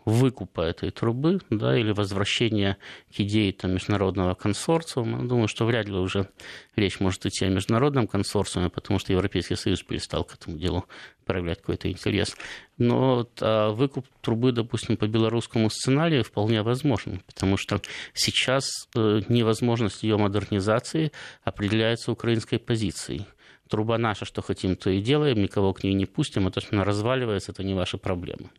выкупа 0.04 0.62
этой 0.62 0.90
трубы 0.90 1.40
да, 1.50 1.78
или 1.78 1.92
возвращения 1.92 2.76
к 3.14 3.20
идее 3.20 3.52
там, 3.52 3.72
международного 3.72 4.34
консорциума. 4.34 5.26
Думаю, 5.26 5.48
что 5.48 5.64
вряд 5.64 5.86
ли 5.86 5.94
уже 5.94 6.28
речь 6.76 7.00
может 7.00 7.24
идти 7.26 7.46
о 7.46 7.48
международном 7.48 8.06
консорциуме, 8.06 8.68
потому 8.68 8.98
что 8.98 9.12
Европейский 9.12 9.56
Союз 9.56 9.82
перестал 9.82 10.24
к 10.24 10.34
этому 10.34 10.58
делу 10.58 10.84
проявлять 11.24 11.60
какой-то 11.60 11.90
интерес. 11.90 12.36
Но 12.78 13.26
а 13.40 13.70
выкуп 13.70 14.06
трубы, 14.20 14.52
допустим, 14.52 14.96
по 14.96 15.06
белорусскому 15.06 15.70
сценарию 15.70 16.24
вполне 16.24 16.62
возможен, 16.62 17.22
потому 17.26 17.56
что 17.56 17.80
сейчас 18.12 18.64
э, 18.94 19.20
невозможность 19.28 20.02
ее 20.02 20.16
модернизации 20.16 21.12
определяется 21.44 22.12
украинской 22.12 22.58
позицией 22.58 23.26
труба 23.72 23.96
наша, 23.96 24.26
что 24.26 24.42
хотим, 24.42 24.76
то 24.76 24.90
и 24.90 25.00
делаем, 25.00 25.40
никого 25.40 25.72
к 25.72 25.82
ней 25.82 25.94
не 25.94 26.04
пустим, 26.04 26.46
а 26.46 26.50
то, 26.50 26.60
что 26.60 26.76
она 26.76 26.84
разваливается, 26.84 27.52
это 27.52 27.64
не 27.64 27.72
ваши 27.72 27.96
проблемы. 27.96 28.50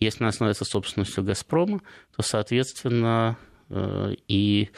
Если 0.00 0.24
она 0.24 0.32
становится 0.32 0.64
собственностью 0.64 1.22
«Газпрома», 1.22 1.82
то, 2.16 2.22
соответственно, 2.22 3.36
э, 3.68 4.14
и 4.28 4.70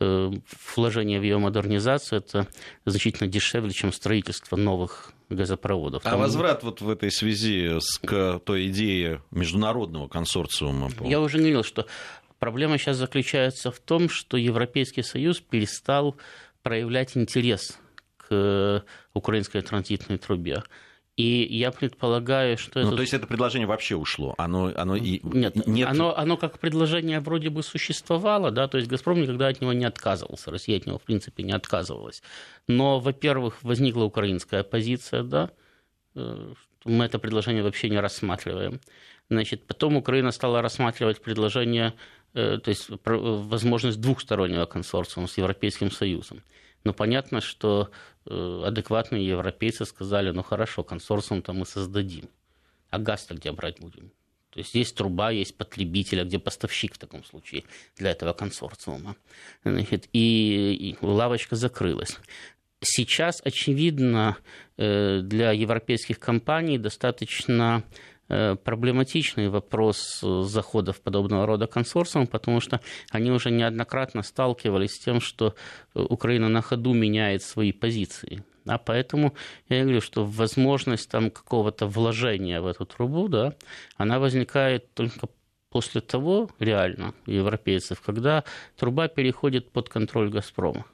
э, 0.00 0.30
вложение 0.74 1.20
в 1.20 1.22
ее 1.22 1.36
модернизацию 1.36 2.20
это 2.20 2.48
значительно 2.86 3.28
дешевле, 3.28 3.72
чем 3.72 3.92
строительство 3.92 4.56
новых 4.56 5.12
газопроводов. 5.28 6.06
А 6.06 6.12
Там... 6.12 6.20
возврат 6.20 6.62
вот 6.62 6.80
в 6.80 6.88
этой 6.88 7.10
связи 7.10 7.78
с 7.78 7.98
к 7.98 8.38
той 8.38 8.68
идее 8.68 9.22
международного 9.30 10.08
консорциума? 10.08 10.90
Я 11.02 11.20
уже 11.20 11.36
говорил, 11.36 11.62
что 11.62 11.86
проблема 12.38 12.78
сейчас 12.78 12.96
заключается 12.96 13.70
в 13.70 13.80
том, 13.80 14.08
что 14.08 14.38
Европейский 14.38 15.02
Союз 15.02 15.40
перестал 15.40 16.16
проявлять 16.62 17.18
интерес 17.18 17.78
к 18.28 18.84
украинской 19.14 19.60
транзитной 19.60 20.18
трубе. 20.18 20.62
И 21.16 21.46
я 21.50 21.70
предполагаю, 21.70 22.58
что 22.58 22.80
ну, 22.80 22.88
это... 22.88 22.96
то 22.96 23.00
есть 23.02 23.14
это 23.14 23.26
предложение 23.26 23.66
вообще 23.66 23.96
ушло? 23.96 24.34
Оно, 24.36 24.70
оно 24.76 24.96
и... 24.96 25.20
Нет, 25.22 25.66
нет... 25.66 25.88
Оно, 25.88 26.16
оно 26.16 26.36
как 26.36 26.58
предложение 26.58 27.20
вроде 27.20 27.48
бы 27.48 27.62
существовало, 27.62 28.50
да, 28.50 28.68
то 28.68 28.76
есть 28.76 28.90
«Газпром» 28.90 29.22
никогда 29.22 29.48
от 29.48 29.62
него 29.62 29.72
не 29.72 29.86
отказывался, 29.86 30.50
Россия 30.50 30.76
от 30.76 30.84
него, 30.84 30.98
в 30.98 31.02
принципе, 31.02 31.42
не 31.42 31.52
отказывалась. 31.52 32.22
Но, 32.68 33.00
во-первых, 33.00 33.62
возникла 33.62 34.04
украинская 34.04 34.62
позиция, 34.62 35.22
да, 35.22 35.50
э, 36.14 36.52
мы 36.84 37.06
это 37.06 37.18
предложение 37.18 37.62
вообще 37.62 37.88
не 37.88 37.98
рассматриваем. 37.98 38.80
Значит, 39.30 39.66
потом 39.66 39.96
Украина 39.96 40.32
стала 40.32 40.60
рассматривать 40.60 41.22
предложение, 41.22 41.94
э, 42.34 42.58
то 42.58 42.68
есть 42.68 42.90
возможность 43.04 44.02
двухстороннего 44.02 44.66
консорциума 44.66 45.28
с 45.28 45.38
Европейским 45.38 45.90
Союзом. 45.90 46.42
Но 46.84 46.92
понятно, 46.92 47.40
что 47.40 47.90
э, 47.90 48.15
адекватные 48.26 49.26
европейцы 49.26 49.84
сказали, 49.84 50.30
ну 50.30 50.42
хорошо, 50.42 50.82
консорциум-то 50.82 51.52
мы 51.52 51.66
создадим, 51.66 52.28
а 52.90 52.98
газ-то 52.98 53.34
где 53.34 53.52
брать 53.52 53.80
будем? 53.80 54.10
То 54.50 54.60
есть 54.60 54.74
есть 54.74 54.96
труба, 54.96 55.30
есть 55.30 55.56
потребитель, 55.56 56.22
а 56.22 56.24
где 56.24 56.38
поставщик 56.38 56.94
в 56.94 56.98
таком 56.98 57.24
случае 57.24 57.64
для 57.96 58.10
этого 58.10 58.32
консорциума. 58.32 59.16
Значит, 59.64 60.08
и, 60.14 60.74
и 60.74 61.04
лавочка 61.04 61.56
закрылась. 61.56 62.18
Сейчас, 62.80 63.42
очевидно, 63.44 64.38
э, 64.78 65.20
для 65.20 65.52
европейских 65.52 66.18
компаний 66.18 66.78
достаточно 66.78 67.84
Э, 67.84 68.15
проблематичный 68.28 69.48
вопрос 69.48 70.20
э, 70.22 70.42
заходов 70.42 71.00
подобного 71.00 71.46
рода 71.46 71.66
консорциум, 71.66 72.26
потому 72.26 72.60
что 72.60 72.80
они 73.10 73.30
уже 73.30 73.50
неоднократно 73.50 74.22
сталкивались 74.22 74.96
с 74.96 74.98
тем, 74.98 75.20
что 75.20 75.54
э, 75.94 76.00
Украина 76.00 76.48
на 76.48 76.62
ходу 76.62 76.92
меняет 76.92 77.42
свои 77.42 77.72
позиции. 77.72 78.44
А 78.66 78.78
поэтому 78.78 79.34
я 79.68 79.82
говорю, 79.82 80.00
что 80.00 80.24
возможность 80.24 81.08
там 81.08 81.30
какого-то 81.30 81.86
вложения 81.86 82.60
в 82.60 82.66
эту 82.66 82.84
трубу, 82.84 83.28
да, 83.28 83.54
она 83.96 84.18
возникает 84.18 84.92
только 84.94 85.28
после 85.70 86.00
того, 86.00 86.50
реально, 86.58 87.14
европейцев, 87.26 88.00
когда 88.00 88.44
труба 88.76 89.08
переходит 89.08 89.70
под 89.70 89.88
контроль 89.88 90.30
«Газпрома». 90.30 90.84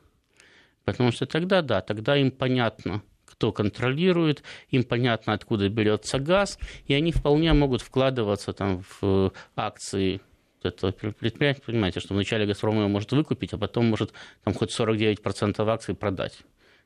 Потому 0.84 1.12
что 1.12 1.26
тогда, 1.26 1.62
да, 1.62 1.80
тогда 1.80 2.16
им 2.16 2.30
понятно, 2.30 3.02
кто 3.42 3.50
контролирует, 3.50 4.44
им 4.70 4.84
понятно, 4.84 5.32
откуда 5.32 5.68
берется 5.68 6.20
газ, 6.20 6.60
и 6.86 6.94
они 6.94 7.10
вполне 7.10 7.52
могут 7.52 7.82
вкладываться 7.82 8.52
там, 8.52 8.84
в 9.00 9.32
акции 9.56 10.20
этого 10.62 10.92
предприятия. 10.92 11.60
Понимаете, 11.66 11.98
что 11.98 12.14
вначале 12.14 12.46
«Газпром» 12.46 12.76
его 12.76 12.88
может 12.88 13.10
выкупить, 13.10 13.52
а 13.52 13.58
потом 13.58 13.86
может 13.86 14.12
там, 14.44 14.54
хоть 14.54 14.70
49% 14.70 15.68
акций 15.68 15.96
продать 15.96 16.38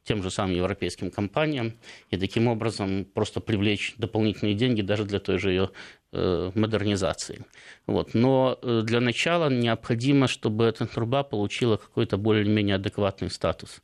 тем 0.05 0.23
же 0.23 0.31
самым 0.31 0.57
европейским 0.57 1.11
компаниям 1.11 1.75
и 2.11 2.17
таким 2.17 2.47
образом 2.47 3.05
просто 3.05 3.41
привлечь 3.41 3.95
дополнительные 3.99 4.55
деньги 4.55 4.81
даже 4.81 5.05
для 5.05 5.19
той 5.19 5.39
же 5.39 5.51
ее 5.51 5.71
э, 6.13 6.53
модернизации. 6.55 7.45
Вот. 7.87 8.15
Но 8.15 8.59
э, 8.63 8.83
для 8.83 9.01
начала 9.01 9.51
необходимо, 9.51 10.29
чтобы 10.29 10.65
эта 10.65 10.87
труба 10.87 11.23
получила 11.23 11.77
какой-то 11.77 12.17
более-менее 12.17 12.77
адекватный 12.77 13.31
статус. 13.31 13.83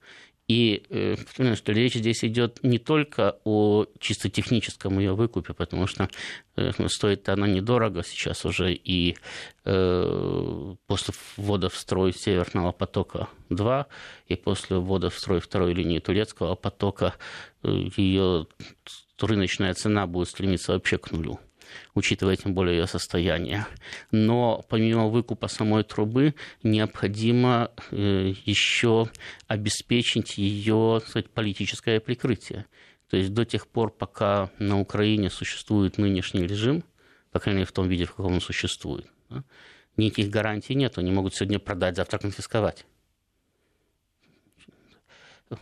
И 0.48 0.84
э, 0.90 1.16
что 1.54 1.72
речь 1.72 1.94
здесь 1.94 2.24
идет 2.24 2.62
не 2.62 2.78
только 2.78 3.38
о 3.44 3.86
чисто 3.98 4.28
техническом 4.28 4.98
ее 4.98 5.14
выкупе, 5.14 5.54
потому 5.54 5.86
что 5.86 6.08
э, 6.56 6.72
стоит 6.88 7.28
она 7.28 7.46
недорого 7.46 8.02
сейчас 8.02 8.44
уже, 8.44 8.74
и 8.74 9.16
э, 9.64 10.74
после 10.86 11.14
ввода 11.36 11.68
в 11.68 11.76
строй 11.76 12.12
Северного 12.12 12.72
потока-2 12.72 13.86
и 14.26 14.36
после 14.36 14.78
ввода 14.78 15.10
в 15.10 15.18
строй 15.18 15.40
второй 15.40 15.74
линии 15.74 16.00
турецкого 16.00 16.56
потока 16.56 17.14
э, 17.62 17.86
ее 17.96 18.46
рыночная 19.20 19.74
цена 19.74 20.06
будет 20.06 20.28
стремиться 20.28 20.72
вообще 20.72 20.98
к 20.98 21.12
нулю 21.12 21.38
учитывая 21.94 22.36
тем 22.36 22.54
более 22.54 22.78
ее 22.78 22.86
состояние. 22.86 23.66
Но 24.10 24.64
помимо 24.68 25.08
выкупа 25.08 25.48
самой 25.48 25.84
трубы 25.84 26.34
необходимо 26.62 27.70
э, 27.90 28.32
еще 28.44 29.08
обеспечить 29.46 30.38
ее 30.38 31.00
сказать, 31.06 31.30
политическое 31.30 32.00
прикрытие. 32.00 32.66
То 33.10 33.16
есть 33.16 33.34
до 33.34 33.44
тех 33.44 33.66
пор, 33.66 33.90
пока 33.90 34.50
на 34.58 34.80
Украине 34.80 35.28
существует 35.28 35.98
нынешний 35.98 36.46
режим, 36.46 36.82
по 37.30 37.40
крайней 37.40 37.58
мере 37.58 37.68
в 37.68 37.72
том 37.72 37.88
виде, 37.88 38.04
в 38.04 38.14
каком 38.14 38.34
он 38.34 38.40
существует, 38.40 39.06
да, 39.28 39.44
никаких 39.96 40.30
гарантий 40.30 40.74
нет. 40.74 40.98
Они 40.98 41.10
могут 41.12 41.34
сегодня 41.34 41.58
продать, 41.58 41.96
завтра 41.96 42.18
конфисковать. 42.18 42.86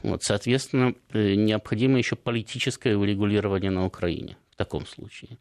Вот, 0.02 0.22
соответственно, 0.22 0.94
э, 1.12 1.34
необходимо 1.34 1.98
еще 1.98 2.14
политическое 2.14 2.96
урегулирование 2.96 3.70
на 3.70 3.84
Украине 3.84 4.36
в 4.50 4.56
таком 4.56 4.86
случае. 4.86 5.38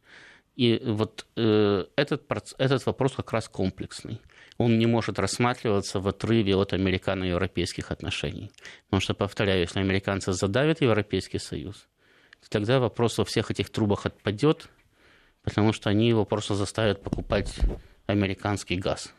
И 0.60 0.78
вот 0.84 1.26
э, 1.38 1.86
этот, 1.96 2.24
этот 2.58 2.86
вопрос 2.86 3.14
как 3.14 3.32
раз 3.32 3.48
комплексный. 3.48 4.20
Он 4.58 4.78
не 4.78 4.88
может 4.88 5.18
рассматриваться 5.18 6.02
в 6.02 6.08
отрыве 6.10 6.58
от 6.58 6.74
американо-европейских 6.74 7.92
отношений. 7.92 8.52
Потому 8.84 9.00
что, 9.00 9.14
повторяю, 9.14 9.62
если 9.62 9.80
американцы 9.80 10.34
задавят 10.34 10.82
Европейский 10.82 11.40
Союз, 11.40 11.88
тогда 12.50 12.82
вопрос 12.82 13.18
во 13.18 13.24
всех 13.24 13.52
этих 13.52 13.70
трубах 13.70 14.06
отпадет, 14.06 14.68
потому 15.44 15.72
что 15.72 15.90
они 15.90 16.10
его 16.10 16.26
просто 16.26 16.56
заставят 16.56 17.04
покупать 17.04 17.56
американский 18.06 18.76
газ. 18.76 19.14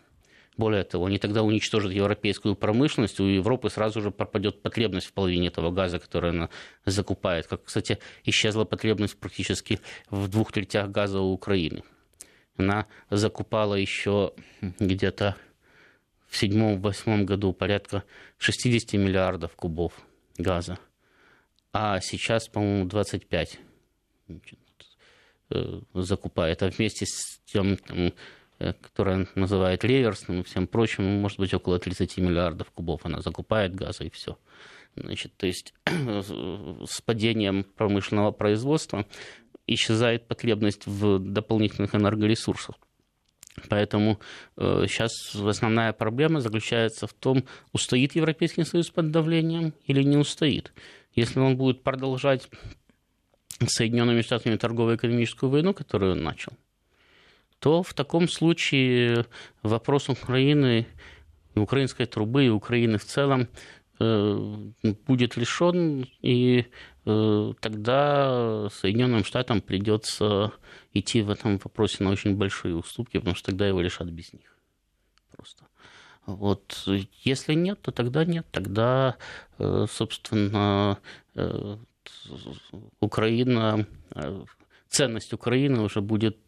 Более 0.60 0.84
того, 0.84 1.06
они 1.06 1.16
тогда 1.16 1.42
уничтожат 1.42 1.90
европейскую 1.90 2.54
промышленность, 2.54 3.18
у 3.18 3.24
Европы 3.24 3.70
сразу 3.70 4.02
же 4.02 4.10
пропадет 4.10 4.60
потребность 4.60 5.06
в 5.06 5.14
половине 5.14 5.48
этого 5.48 5.70
газа, 5.70 5.98
который 5.98 6.32
она 6.32 6.50
закупает. 6.84 7.46
Как, 7.46 7.64
кстати, 7.64 7.98
исчезла 8.24 8.66
потребность 8.66 9.18
практически 9.18 9.80
в 10.10 10.28
двух 10.28 10.52
третях 10.52 10.90
газа 10.90 11.20
у 11.20 11.32
Украины. 11.32 11.82
Она 12.58 12.86
закупала 13.08 13.74
еще 13.74 14.34
где-то 14.60 15.34
в 16.28 16.36
седьмом-восьмом 16.36 17.24
году 17.24 17.54
порядка 17.54 18.04
60 18.36 18.92
миллиардов 19.00 19.56
кубов 19.56 19.94
газа, 20.36 20.78
а 21.72 22.00
сейчас, 22.00 22.48
по-моему, 22.48 22.84
25 22.84 23.58
э, 25.52 25.80
закупает, 25.94 26.62
а 26.62 26.68
вместе 26.68 27.06
с 27.06 27.40
тем, 27.46 27.78
там, 27.78 28.12
которая 28.60 29.26
называют 29.34 29.84
реверсным 29.84 30.40
и 30.40 30.44
всем 30.44 30.66
прочим, 30.66 31.04
ну, 31.04 31.20
может 31.20 31.38
быть, 31.38 31.54
около 31.54 31.78
30 31.78 32.18
миллиардов 32.18 32.70
кубов 32.70 33.00
она 33.04 33.20
закупает 33.20 33.74
газа 33.74 34.04
и 34.04 34.10
все. 34.10 34.38
Значит, 34.96 35.32
то 35.36 35.46
есть 35.46 35.74
с 35.86 37.00
падением 37.00 37.64
промышленного 37.64 38.32
производства 38.32 39.06
исчезает 39.66 40.26
потребность 40.26 40.86
в 40.86 41.18
дополнительных 41.18 41.94
энергоресурсах. 41.94 42.76
Поэтому 43.68 44.20
э, 44.56 44.84
сейчас 44.88 45.34
основная 45.34 45.92
проблема 45.92 46.40
заключается 46.40 47.06
в 47.06 47.12
том, 47.12 47.44
устоит 47.72 48.14
Европейский 48.14 48.64
Союз 48.64 48.90
под 48.90 49.10
давлением 49.10 49.74
или 49.86 50.02
не 50.02 50.16
устоит. 50.16 50.72
Если 51.14 51.40
он 51.40 51.56
будет 51.56 51.82
продолжать 51.82 52.48
Соединенными 53.64 54.22
Штатами 54.22 54.56
торгово-экономическую 54.56 55.50
войну, 55.50 55.74
которую 55.74 56.12
он 56.12 56.22
начал, 56.22 56.52
то 57.60 57.82
в 57.82 57.94
таком 57.94 58.28
случае 58.28 59.26
вопрос 59.62 60.08
Украины, 60.08 60.86
украинской 61.54 62.06
трубы 62.06 62.46
и 62.46 62.48
Украины 62.48 62.96
в 62.96 63.04
целом 63.04 63.48
э, 64.00 64.70
будет 65.06 65.36
решен, 65.36 66.08
и 66.22 66.66
э, 67.04 67.52
тогда 67.60 68.68
Соединенным 68.72 69.24
Штатам 69.24 69.60
придется 69.60 70.52
идти 70.94 71.20
в 71.20 71.30
этом 71.30 71.58
вопросе 71.58 72.02
на 72.02 72.10
очень 72.10 72.34
большие 72.34 72.74
уступки, 72.74 73.18
потому 73.18 73.36
что 73.36 73.50
тогда 73.50 73.68
его 73.68 73.82
решат 73.82 74.08
без 74.08 74.32
них. 74.32 74.56
Просто. 75.36 75.66
Вот. 76.24 76.88
Если 77.24 77.52
нет, 77.52 77.82
то 77.82 77.92
тогда 77.92 78.24
нет. 78.24 78.46
Тогда, 78.50 79.16
э, 79.58 79.86
собственно, 79.90 80.98
Украина, 83.00 83.86
ценность 84.88 85.32
Украины 85.32 85.82
уже 85.82 86.00
будет 86.00 86.38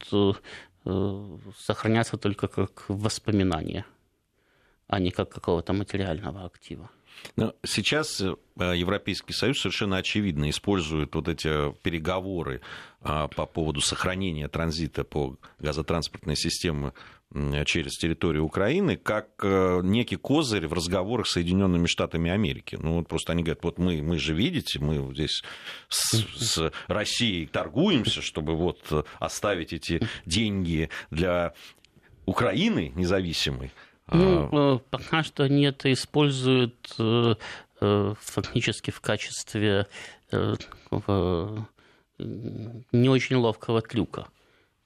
сохраняться 0.84 2.16
только 2.16 2.48
как 2.48 2.84
воспоминание, 2.88 3.84
а 4.88 4.98
не 4.98 5.10
как 5.10 5.30
какого-то 5.30 5.72
материального 5.72 6.44
актива. 6.44 6.90
Но 7.36 7.54
сейчас 7.64 8.20
э, 8.20 8.34
Европейский 8.56 9.32
Союз 9.32 9.60
совершенно 9.60 9.98
очевидно 9.98 10.50
использует 10.50 11.14
вот 11.14 11.28
эти 11.28 11.72
переговоры 11.82 12.62
а, 13.00 13.28
по 13.28 13.46
поводу 13.46 13.80
сохранения 13.80 14.48
транзита 14.48 15.04
по 15.04 15.36
газотранспортной 15.58 16.36
системе 16.36 16.92
через 17.64 17.96
территорию 17.96 18.44
Украины 18.44 18.96
как 18.96 19.28
э, 19.42 19.80
некий 19.82 20.16
козырь 20.16 20.66
в 20.66 20.72
разговорах 20.72 21.26
с 21.26 21.32
Соединенными 21.32 21.86
Штатами 21.86 22.30
Америки. 22.30 22.78
Ну, 22.80 22.96
вот 22.96 23.08
просто 23.08 23.32
они 23.32 23.42
говорят, 23.42 23.62
вот 23.64 23.78
мы, 23.78 24.02
мы 24.02 24.18
же 24.18 24.34
видите, 24.34 24.78
мы 24.80 25.14
здесь 25.14 25.42
с, 25.88 26.14
с 26.36 26.72
Россией 26.88 27.46
торгуемся, 27.46 28.20
чтобы 28.20 28.54
вот 28.54 29.06
оставить 29.18 29.72
эти 29.72 30.06
деньги 30.26 30.90
для 31.10 31.54
Украины 32.26 32.92
независимой. 32.94 33.72
Ну, 34.08 34.48
а, 34.52 34.76
э, 34.76 34.78
пока 34.90 35.22
что 35.22 35.44
они 35.44 35.64
это 35.64 35.92
используют 35.92 36.94
э, 36.98 37.34
фактически 38.20 38.90
в 38.90 39.00
качестве 39.00 39.86
не 42.18 43.08
очень 43.08 43.36
ловкого 43.36 43.80
трюка. 43.82 44.28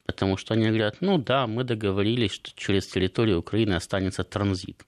Потому 0.06 0.36
что 0.36 0.54
они 0.54 0.66
говорят, 0.66 0.98
ну 1.00 1.18
да, 1.18 1.46
мы 1.46 1.64
договорились, 1.64 2.32
что 2.32 2.50
через 2.54 2.86
территорию 2.86 3.40
Украины 3.40 3.74
останется 3.74 4.22
транзит. 4.22 4.86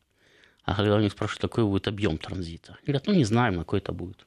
А 0.62 0.74
когда 0.74 0.96
у 0.96 1.00
них 1.00 1.12
спрашивают, 1.12 1.42
какой 1.42 1.64
будет 1.64 1.88
объем 1.88 2.18
транзита, 2.18 2.72
они 2.72 2.86
говорят, 2.86 3.06
ну 3.06 3.14
не 3.14 3.24
знаем, 3.24 3.58
какой 3.58 3.80
это 3.80 3.92
будет. 3.92 4.26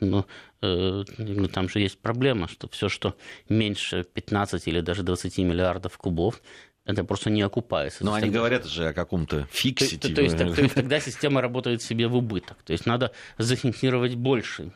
Но 0.00 0.26
э, 0.62 1.04
там 1.52 1.68
же 1.68 1.80
есть 1.80 1.98
проблема, 1.98 2.48
что 2.48 2.68
все, 2.68 2.88
что 2.88 3.16
меньше 3.48 4.04
15 4.04 4.68
или 4.68 4.80
даже 4.80 5.02
20 5.02 5.38
миллиардов 5.38 5.98
кубов, 5.98 6.40
это 6.84 7.04
просто 7.04 7.28
не 7.28 7.42
окупается. 7.42 8.04
Но 8.04 8.14
они 8.14 8.26
тогда... 8.26 8.38
говорят 8.38 8.66
же 8.66 8.88
о 8.88 8.92
каком-то 8.94 9.46
фиксе. 9.50 9.98
То, 9.98 10.08
то, 10.08 10.14
то, 10.14 10.22
есть, 10.22 10.38
то 10.38 10.62
есть 10.62 10.74
тогда 10.74 11.00
система 11.00 11.42
работает 11.42 11.82
себе 11.82 12.06
в 12.06 12.16
убыток. 12.16 12.56
То 12.64 12.72
есть 12.72 12.86
надо 12.86 13.12
зафиксировать 13.36 14.14
больше. 14.14 14.70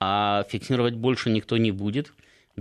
А 0.00 0.44
фиксировать 0.48 0.94
больше 0.94 1.30
никто 1.30 1.56
не 1.56 1.70
будет 1.70 2.12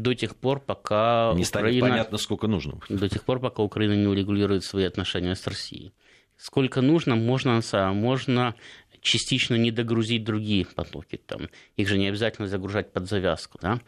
до 0.01 0.13
тех 0.13 0.35
пор, 0.35 0.59
пока 0.59 1.33
не 1.35 1.43
станет 1.43 1.67
Украина... 1.67 1.89
понятно, 1.89 2.17
сколько 2.17 2.47
нужно. 2.47 2.79
До 2.89 3.09
тех 3.09 3.23
пор, 3.23 3.39
пока 3.39 3.63
Украина 3.63 3.93
не 3.93 4.07
урегулирует 4.07 4.63
свои 4.63 4.85
отношения 4.85 5.35
с 5.35 5.47
Россией. 5.47 5.93
Сколько 6.37 6.81
нужно, 6.81 7.15
можно, 7.15 7.61
можно 7.93 8.55
частично 9.01 9.55
не 9.55 9.71
догрузить 9.71 10.23
другие 10.23 10.65
потоки. 10.65 11.17
Там. 11.17 11.49
Их 11.77 11.87
же 11.87 11.97
не 11.97 12.07
обязательно 12.07 12.47
загружать 12.47 12.93
под 12.93 13.07
завязку. 13.09 13.57
Да? 13.61 13.79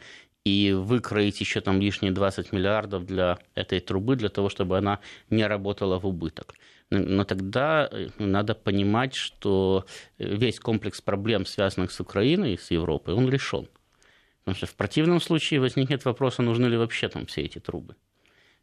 и 0.44 0.72
выкроить 0.72 1.40
еще 1.40 1.60
там 1.60 1.80
лишние 1.80 2.12
20 2.12 2.52
миллиардов 2.52 3.04
для 3.04 3.38
этой 3.54 3.80
трубы, 3.80 4.16
для 4.16 4.28
того, 4.28 4.48
чтобы 4.48 4.78
она 4.78 5.00
не 5.28 5.46
работала 5.46 5.98
в 5.98 6.06
убыток. 6.06 6.54
Но 6.90 7.24
тогда 7.24 7.88
э, 7.90 8.08
надо 8.18 8.54
понимать, 8.54 9.14
что 9.14 9.84
весь 10.18 10.58
комплекс 10.58 11.00
проблем, 11.00 11.46
связанных 11.46 11.92
с 11.92 12.00
Украиной, 12.00 12.58
с 12.58 12.70
Европой, 12.70 13.14
он 13.14 13.28
решен. 13.28 13.68
Потому 14.50 14.66
что 14.66 14.74
в 14.74 14.76
противном 14.76 15.20
случае 15.20 15.60
возникнет 15.60 16.04
вопрос, 16.04 16.40
а 16.40 16.42
нужны 16.42 16.66
ли 16.66 16.76
вообще 16.76 17.08
там 17.08 17.26
все 17.26 17.42
эти 17.42 17.60
трубы. 17.60 17.94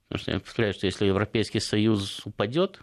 Потому 0.08 0.22
что 0.22 0.32
я 0.32 0.40
повторяю, 0.42 0.74
что 0.74 0.86
если 0.86 1.06
Европейский 1.06 1.62
Союз 1.62 2.26
упадет, 2.26 2.82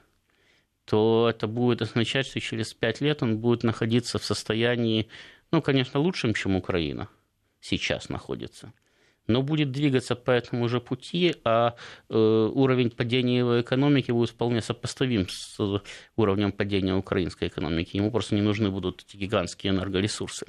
то 0.86 1.28
это 1.28 1.46
будет 1.46 1.82
означать, 1.82 2.26
что 2.26 2.40
через 2.40 2.72
пять 2.72 3.02
лет 3.02 3.22
он 3.22 3.36
будет 3.36 3.62
находиться 3.62 4.18
в 4.18 4.24
состоянии, 4.24 5.08
ну, 5.50 5.60
конечно, 5.60 6.00
лучшем, 6.00 6.32
чем 6.32 6.56
Украина 6.56 7.10
сейчас 7.60 8.08
находится 8.08 8.72
но 9.26 9.42
будет 9.42 9.70
двигаться 9.70 10.14
по 10.16 10.30
этому 10.30 10.68
же 10.68 10.80
пути, 10.80 11.36
а 11.44 11.74
э, 12.08 12.50
уровень 12.54 12.90
падения 12.90 13.38
его 13.38 13.60
экономики 13.60 14.10
будет 14.10 14.30
вполне 14.30 14.60
сопоставим 14.60 15.28
с 15.28 15.82
уровнем 16.16 16.52
падения 16.52 16.94
украинской 16.94 17.48
экономики. 17.48 17.96
Ему 17.96 18.10
просто 18.10 18.34
не 18.34 18.42
нужны 18.42 18.70
будут 18.70 19.04
эти 19.06 19.16
гигантские 19.16 19.72
энергоресурсы. 19.72 20.46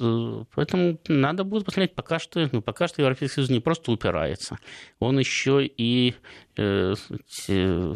Э, 0.00 0.44
поэтому 0.54 0.98
надо 1.08 1.44
будет 1.44 1.64
посмотреть, 1.64 1.94
пока 1.94 2.18
что, 2.18 2.48
ну, 2.52 2.62
пока 2.62 2.88
что 2.88 3.02
Европейский 3.02 3.34
Союз 3.34 3.50
не 3.50 3.60
просто 3.60 3.92
упирается, 3.92 4.58
он 4.98 5.18
еще 5.18 5.64
и 5.64 6.14
э, 6.56 6.94
э, 7.48 7.94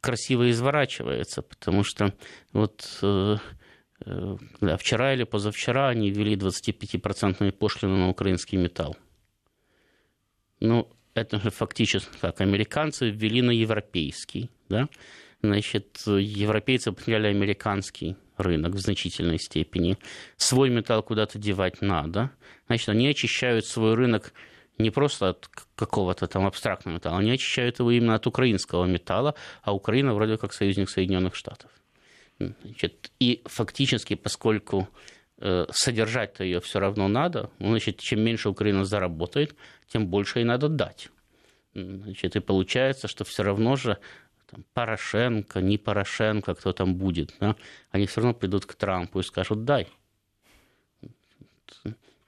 красиво 0.00 0.50
изворачивается, 0.50 1.42
потому 1.42 1.84
что 1.84 2.14
вот 2.52 2.98
э, 3.02 3.36
э 4.06 4.36
да, 4.60 4.76
вчера 4.76 5.14
или 5.14 5.24
позавчера 5.24 5.88
они 5.88 6.10
ввели 6.10 6.36
25% 6.36 7.52
пошлину 7.52 7.96
на 7.96 8.08
украинский 8.08 8.56
металл. 8.56 8.96
Ну, 10.60 10.88
это 11.14 11.40
же 11.40 11.50
фактически 11.50 12.16
как 12.20 12.40
американцы 12.40 13.10
ввели 13.10 13.42
на 13.42 13.50
европейский, 13.50 14.50
да? 14.68 14.88
Значит, 15.42 16.02
европейцы 16.06 16.92
потеряли 16.92 17.28
американский 17.28 18.16
рынок 18.36 18.74
в 18.74 18.78
значительной 18.78 19.38
степени. 19.38 19.96
Свой 20.36 20.70
металл 20.70 21.02
куда-то 21.02 21.38
девать 21.38 21.80
надо. 21.80 22.30
Значит, 22.66 22.90
они 22.90 23.08
очищают 23.08 23.64
свой 23.66 23.94
рынок 23.94 24.32
не 24.78 24.90
просто 24.90 25.30
от 25.30 25.48
какого-то 25.74 26.26
там 26.26 26.46
абстрактного 26.46 26.96
металла, 26.96 27.18
они 27.18 27.30
очищают 27.32 27.78
его 27.78 27.90
именно 27.90 28.14
от 28.14 28.26
украинского 28.26 28.86
металла, 28.86 29.34
а 29.62 29.74
Украина 29.74 30.14
вроде 30.14 30.36
как 30.36 30.52
союзник 30.52 30.88
Соединенных 30.88 31.34
Штатов. 31.34 31.70
Значит, 32.38 33.10
и 33.20 33.42
фактически, 33.44 34.14
поскольку 34.14 34.88
содержать-то 35.40 36.44
ее 36.44 36.60
все 36.60 36.80
равно 36.80 37.08
надо. 37.08 37.50
Ну, 37.58 37.68
значит, 37.68 37.98
чем 37.98 38.20
меньше 38.20 38.48
Украина 38.48 38.84
заработает, 38.84 39.54
тем 39.88 40.06
больше 40.06 40.40
ей 40.40 40.44
надо 40.44 40.68
дать. 40.68 41.10
Значит, 41.74 42.36
и 42.36 42.40
получается, 42.40 43.08
что 43.08 43.24
все 43.24 43.42
равно 43.42 43.76
же 43.76 43.98
там, 44.50 44.64
Порошенко, 44.74 45.60
не 45.60 45.78
Порошенко, 45.78 46.54
кто 46.54 46.72
там 46.72 46.96
будет, 46.96 47.34
да, 47.40 47.56
они 47.90 48.06
все 48.06 48.20
равно 48.20 48.34
придут 48.34 48.66
к 48.66 48.74
Трампу 48.74 49.20
и 49.20 49.22
скажут 49.22 49.64
«дай». 49.64 49.86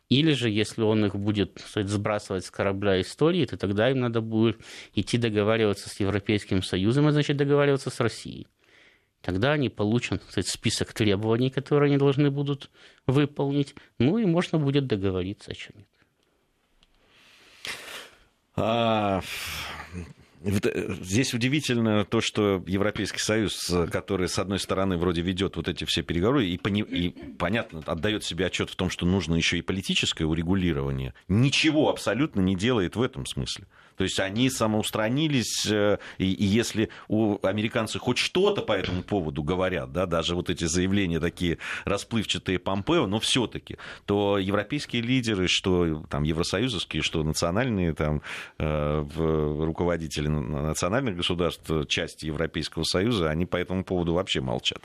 Или 0.09 0.33
же, 0.33 0.51
если 0.51 0.83
он 0.83 1.07
их 1.07 1.17
будет 1.17 1.59
сказать, 1.67 1.89
сбрасывать 1.89 2.45
с 2.45 2.51
корабля 2.51 3.01
истории, 3.01 3.47
то 3.47 3.57
тогда 3.57 3.91
им 3.91 4.01
надо 4.01 4.21
будет 4.21 4.59
идти 4.95 5.17
договариваться 5.17 5.89
с 5.89 5.99
Европейским 6.01 6.63
Союзом, 6.63 7.09
и 7.09 7.13
значит 7.13 7.39
договариваться 7.39 7.89
с 7.89 7.99
Россией. 7.99 8.47
Тогда 9.23 9.53
они 9.53 9.69
получат 9.69 10.23
кстати, 10.27 10.49
список 10.49 10.93
требований, 10.93 11.49
которые 11.49 11.89
они 11.89 11.97
должны 11.97 12.31
будут 12.31 12.71
выполнить. 13.07 13.75
Ну 13.99 14.19
и 14.19 14.27
можно 14.27 14.59
будет 14.59 14.87
договориться 14.87 15.53
о 15.53 15.55
чем-нибудь. 15.55 15.89
А, 18.55 19.23
Э, 20.45 20.95
здесь 21.01 21.35
удивительно 21.35 22.05
то, 22.05 22.21
что 22.21 22.63
Европейский 22.67 23.19
Союз, 23.19 23.73
который, 23.91 24.29
с 24.29 24.39
одной 24.39 24.59
стороны, 24.59 24.97
вроде 24.97 25.23
ведет 25.23 25.57
вот 25.57 25.69
эти 25.69 25.85
все 25.85 26.03
переговоры 26.03 26.47
и, 26.47 26.59
пони... 26.59 26.83
и 26.83 27.11
понятно, 27.35 27.83
отдает 27.87 28.25
себе 28.25 28.47
отчет 28.47 28.71
в 28.71 28.77
том, 28.77 28.91
что 28.91 29.07
нужно 29.07 29.35
еще 29.35 29.59
и 29.59 29.63
политическое 29.63 30.25
урегулирование, 30.25 31.15
ничего 31.29 31.91
абсолютно 31.91 32.41
не 32.41 32.57
делает 32.57 32.97
в 32.97 33.03
этом 33.03 33.27
смысле. 33.27 33.67
То 33.97 34.05
есть 34.05 34.19
они 34.21 34.51
самоустранились, 34.51 35.67
э, 35.71 35.99
и, 36.19 36.25
если 36.27 36.89
у 37.09 37.39
американцев 37.47 38.01
хоть 38.03 38.19
что-то 38.19 38.63
по 38.63 38.73
этому 38.73 39.03
поводу 39.03 39.43
говорят, 39.43 39.93
да, 39.93 40.07
даже 40.07 40.35
вот 40.35 40.51
эти 40.51 40.65
заявления 40.65 41.21
такие 41.21 41.59
расплывчатые 41.85 42.59
Помпео, 42.59 43.07
но 43.07 43.21
все-таки, 43.21 43.77
то 44.07 44.39
европейские 44.39 45.03
лидеры, 45.03 45.47
что 45.49 46.05
там 46.09 46.23
евросоюзовские, 46.23 47.03
что 47.03 47.23
национальные 47.23 47.95
там 47.95 48.23
э, 48.59 49.05
руководители 49.17 50.29
национальных 50.29 51.17
государств, 51.17 51.71
части 51.89 52.27
Европейского 52.27 52.85
Союза, 52.85 53.31
они 53.31 53.47
по 53.47 53.57
этому 53.57 53.85
поводу 53.85 54.15
вообще 54.15 54.41
молчат. 54.41 54.81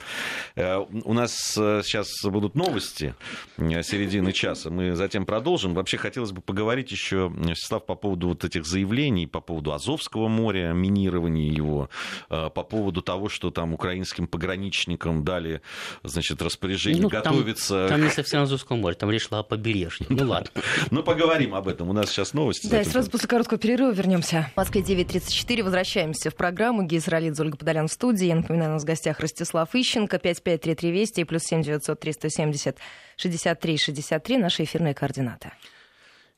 Э, 0.54 0.78
у 0.78 1.12
нас 1.12 1.32
сейчас 1.54 2.08
будут 2.24 2.54
новости 2.54 3.14
середины 3.56 4.32
часа, 4.32 4.70
мы 4.70 4.94
затем 4.94 5.24
продолжим. 5.24 5.74
Вообще 5.74 5.96
хотелось 5.96 6.32
бы 6.32 6.40
поговорить 6.40 6.90
еще, 6.90 7.32
Вячеслав, 7.34 7.84
по 7.84 7.94
поводу 7.94 8.28
вот 8.28 8.44
этих 8.44 8.64
заявлений 8.64 9.07
заявлений 9.08 9.26
по 9.26 9.40
поводу 9.40 9.72
Азовского 9.72 10.28
моря, 10.28 10.72
минирования 10.72 11.50
его, 11.50 11.88
э, 12.30 12.50
по 12.54 12.62
поводу 12.62 13.02
того, 13.02 13.28
что 13.28 13.50
там 13.50 13.74
украинским 13.74 14.26
пограничникам 14.26 15.24
дали 15.24 15.60
значит, 16.02 16.42
распоряжение 16.42 17.02
ну, 17.02 17.08
готовиться... 17.08 17.88
Там, 17.88 17.98
там 17.98 18.04
не 18.04 18.10
совсем 18.10 18.42
Азовское 18.42 18.78
море, 18.78 18.94
там 18.94 19.10
речь 19.10 19.28
шла 19.28 19.40
о 19.40 19.42
побережье. 19.42 20.06
Ну 20.08 20.28
ладно. 20.28 20.50
Ну 20.90 21.02
поговорим 21.02 21.54
об 21.54 21.68
этом. 21.68 21.88
У 21.88 21.92
нас 21.92 22.10
сейчас 22.10 22.34
новости. 22.34 22.66
Да, 22.66 22.80
и 22.80 22.84
сразу 22.84 23.10
после 23.10 23.28
короткого 23.28 23.58
перерыва 23.58 23.92
вернемся. 23.92 24.50
В 24.54 24.56
Москве 24.56 24.82
9.34. 24.82 25.62
Возвращаемся 25.62 26.30
в 26.30 26.34
программу. 26.34 26.82
Гейс 26.82 27.08
Ролидзе, 27.08 27.42
Ольга 27.42 27.56
Подолян 27.56 27.88
в 27.88 27.92
студии. 27.92 28.26
Я 28.26 28.36
напоминаю, 28.36 28.70
у 28.70 28.72
нас 28.74 28.82
в 28.82 28.86
гостях 28.86 29.20
Ростислав 29.20 29.74
Ищенко. 29.74 30.18
5533 30.18 30.90
Вести 30.90 31.20
и 31.20 31.24
плюс 31.24 31.42
7 31.44 31.62
900 31.62 32.00
370 32.00 32.76
63 33.16 33.78
63. 33.78 34.38
Наши 34.38 34.64
эфирные 34.64 34.94
координаты. 34.94 35.52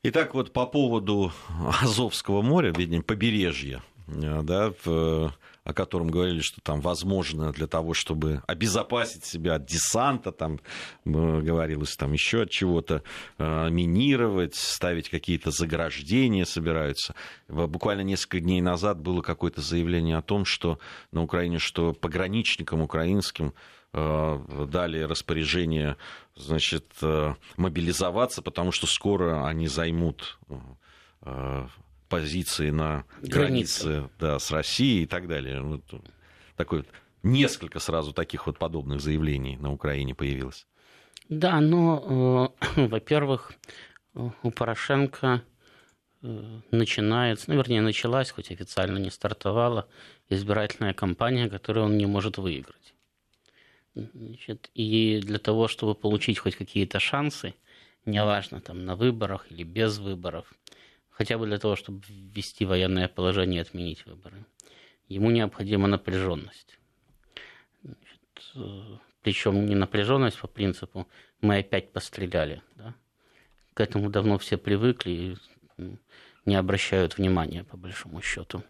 Итак, 0.03 0.33
вот 0.33 0.55
по 0.55 0.65
поводу 0.65 1.31
Азовского 1.83 2.41
моря, 2.41 2.73
видимо, 2.75 3.03
побережья, 3.03 3.83
э, 4.07 4.41
да, 4.43 4.73
в, 4.83 5.35
о 5.63 5.75
котором 5.75 6.09
говорили, 6.09 6.41
что 6.41 6.63
там 6.63 6.81
возможно 6.81 7.53
для 7.53 7.67
того, 7.67 7.93
чтобы 7.93 8.43
обезопасить 8.47 9.27
себя 9.27 9.57
от 9.57 9.67
десанта, 9.67 10.33
там 10.33 10.59
говорилось 11.05 11.97
там 11.97 12.15
еще 12.15 12.45
от 12.45 12.51
чего-то, 12.51 13.03
э, 13.37 13.69
минировать, 13.69 14.55
ставить 14.55 15.11
какие-то 15.11 15.51
заграждения 15.51 16.47
собираются. 16.47 17.15
Буквально 17.49 18.01
несколько 18.01 18.41
дней 18.41 18.63
назад 18.63 18.99
было 18.99 19.21
какое-то 19.21 19.61
заявление 19.61 20.17
о 20.17 20.23
том, 20.23 20.47
что 20.47 20.79
на 21.13 21.23
Украине, 21.23 21.59
что 21.59 21.93
пограничникам 21.93 22.81
украинским 22.81 23.53
Э, 23.93 24.39
дали 24.69 25.01
распоряжение 25.01 25.97
значит, 26.41 26.93
э, 27.03 27.35
мобилизоваться, 27.57 28.43
потому 28.43 28.73
что 28.73 28.87
скоро 28.87 29.47
они 29.47 29.69
займут 29.69 30.39
э, 31.23 31.67
позиции 32.09 32.71
на 32.71 33.05
границе, 33.23 33.85
границе 33.85 34.11
да, 34.19 34.39
с 34.39 34.51
Россией 34.51 35.05
и 35.05 35.07
так 35.07 35.29
далее. 35.29 35.63
Вот 35.63 35.83
такой, 36.57 36.85
несколько 37.23 37.79
сразу 37.79 38.13
таких 38.13 38.47
вот 38.47 38.59
подобных 38.59 39.01
заявлений 39.01 39.57
на 39.57 39.73
Украине 39.73 40.15
появилось. 40.15 40.67
Да, 41.29 41.61
но, 41.61 42.55
э, 42.77 42.87
во-первых, 42.89 43.53
у 44.15 44.51
Порошенко 44.51 45.43
начинается, 46.71 47.47
ну, 47.49 47.57
вернее, 47.57 47.81
началась, 47.81 48.31
хоть 48.31 48.51
официально 48.51 48.99
не 48.99 49.11
стартовала, 49.11 49.89
избирательная 50.29 50.93
кампания, 50.93 51.49
которую 51.49 51.87
он 51.87 51.97
не 51.97 52.05
может 52.05 52.37
выиграть. 52.37 52.95
Значит, 53.95 54.71
и 54.75 55.21
для 55.21 55.39
того, 55.39 55.69
чтобы 55.69 55.95
получить 55.95 56.39
хоть 56.39 56.57
какие-то 56.57 57.01
шансы, 57.01 57.55
неважно, 58.05 58.61
там, 58.61 58.85
на 58.85 58.97
выборах 58.97 59.47
или 59.51 59.65
без 59.65 59.99
выборов, 59.99 60.53
хотя 61.11 61.39
бы 61.39 61.47
для 61.47 61.59
того, 61.59 61.77
чтобы 61.77 62.03
ввести 62.09 62.65
военное 62.65 63.09
положение 63.09 63.59
и 63.59 63.63
отменить 63.63 64.07
выборы, 64.07 64.45
ему 65.09 65.31
необходима 65.31 65.89
напряженность. 65.89 66.79
Значит, 67.83 68.21
э, 68.55 68.97
причем 69.23 69.67
не 69.67 69.75
напряженность 69.75 70.39
по 70.39 70.47
принципу 70.47 71.09
«мы 71.41 71.59
опять 71.59 71.93
постреляли». 71.93 72.63
Да? 72.77 72.95
К 73.75 73.81
этому 73.81 74.09
давно 74.09 74.39
все 74.39 74.57
привыкли 74.57 75.11
и 75.11 75.37
не 76.47 76.55
обращают 76.55 77.19
внимания, 77.19 77.65
по 77.65 77.77
большому 77.77 78.23
счету. 78.23 78.63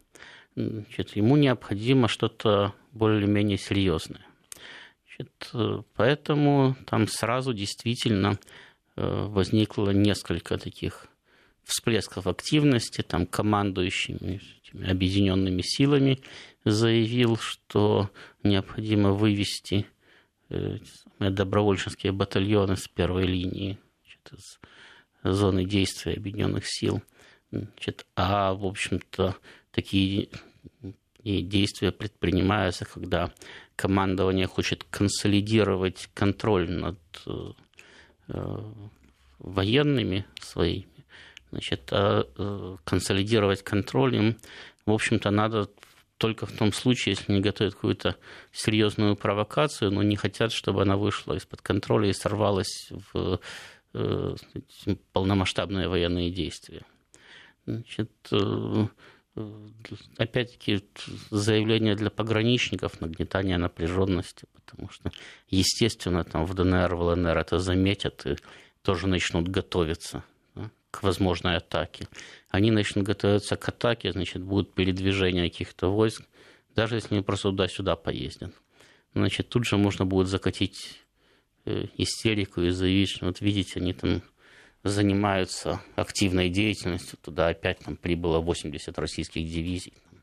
Значит, 0.57 1.15
ему 1.15 1.37
необходимо 1.37 2.09
что-то 2.09 2.75
более-менее 2.93 3.59
серьезное. 3.59 4.27
Значит, 5.21 5.87
поэтому 5.95 6.77
там 6.87 7.07
сразу 7.07 7.53
действительно 7.53 8.39
э, 8.97 9.27
возникло 9.27 9.91
несколько 9.91 10.57
таких 10.57 11.07
всплесков 11.65 12.27
активности, 12.27 13.03
там 13.03 13.27
командующими 13.27 14.41
объединенными 14.73 15.63
силами 15.63 16.21
заявил, 16.65 17.37
что 17.37 18.11
необходимо 18.43 19.13
вывести 19.13 19.87
э, 20.49 20.79
добровольческие 21.19 22.13
батальоны 22.13 22.77
с 22.77 22.89
первой 22.89 23.27
линии 23.27 23.79
значит, 24.03 24.33
из 24.33 25.35
зоны 25.37 25.65
действия 25.65 26.15
объединенных 26.15 26.65
сил. 26.67 27.03
Значит, 27.51 28.07
а, 28.17 28.55
в 28.55 28.65
общем-то, 28.65 29.37
такие 29.71 30.31
действия 31.23 31.93
предпринимаются, 31.93 32.85
когда 32.85 33.33
командование 33.81 34.47
хочет 34.47 34.85
консолидировать 34.91 36.11
контроль 36.13 36.71
над 36.71 36.99
э, 37.27 37.53
э, 38.29 38.73
военными 39.39 40.27
своими, 40.43 41.07
значит, 41.51 41.89
а 41.91 42.27
э, 42.37 42.77
консолидировать 42.85 43.63
контроль 43.63 44.17
им, 44.17 44.37
в 44.85 44.93
общем-то, 44.93 45.31
надо 45.31 45.71
только 46.19 46.45
в 46.45 46.53
том 46.53 46.75
случае, 46.75 47.15
если 47.15 47.33
они 47.33 47.41
готовят 47.41 47.75
какую-то 47.75 48.17
серьезную 48.53 49.17
провокацию, 49.17 49.91
но 49.91 50.03
не 50.03 50.17
хотят, 50.17 50.53
чтобы 50.53 50.83
она 50.83 50.99
вышла 50.99 51.33
из-под 51.33 51.63
контроля 51.63 52.11
и 52.11 52.13
сорвалась 52.13 52.91
в 53.13 53.41
полномасштабные 55.13 55.89
военные 55.89 56.31
действия. 56.31 56.83
Значит, 57.65 58.11
опять-таки, 60.17 60.85
заявление 61.31 61.95
для 61.95 62.11
пограничников, 62.11 63.01
нагнетание 63.01 63.59
напряженности, 63.59 64.47
потому 64.55 64.89
что, 64.91 65.11
естественно, 65.49 66.25
там 66.25 66.45
в 66.45 66.55
ДНР, 66.55 66.95
в 66.95 67.01
ЛНР 67.01 67.39
это 67.39 67.59
заметят 67.59 68.27
и 68.27 68.37
тоже 68.83 69.07
начнут 69.07 69.49
готовиться 69.49 70.25
да, 70.55 70.71
к 70.91 71.03
возможной 71.03 71.57
атаке. 71.57 72.09
Они 72.49 72.71
начнут 72.71 73.05
готовиться 73.05 73.57
к 73.57 73.69
атаке, 73.69 74.13
значит, 74.13 74.43
будут 74.43 74.75
передвижения 74.75 75.49
каких-то 75.49 75.89
войск, 75.89 76.23
даже 76.75 76.97
если 76.97 77.15
они 77.15 77.23
просто 77.23 77.51
туда-сюда 77.51 77.97
поездят. 77.97 78.55
Значит, 79.15 79.49
тут 79.49 79.65
же 79.65 79.77
можно 79.77 80.07
будет 80.07 80.29
закатить 80.29 81.01
э, 81.65 81.87
истерику 81.97 82.63
и 82.63 82.71
заявить, 82.71 83.11
что 83.11 83.27
вот 83.27 83.41
видите, 83.41 83.81
они 83.81 83.93
там 83.93 84.23
занимаются 84.83 85.81
активной 85.97 86.49
деятельностью. 86.49 87.19
Туда 87.23 87.49
опять 87.49 87.81
там 87.81 87.97
прибыло 87.97 88.39
80 88.41 88.99
российских 88.99 89.47
дивизий 89.47 89.95
там, 90.11 90.23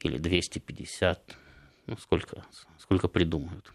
или 0.00 0.18
250, 0.18 1.36
ну, 1.86 1.96
сколько, 1.98 2.44
сколько 2.78 3.08
придумают. 3.08 3.72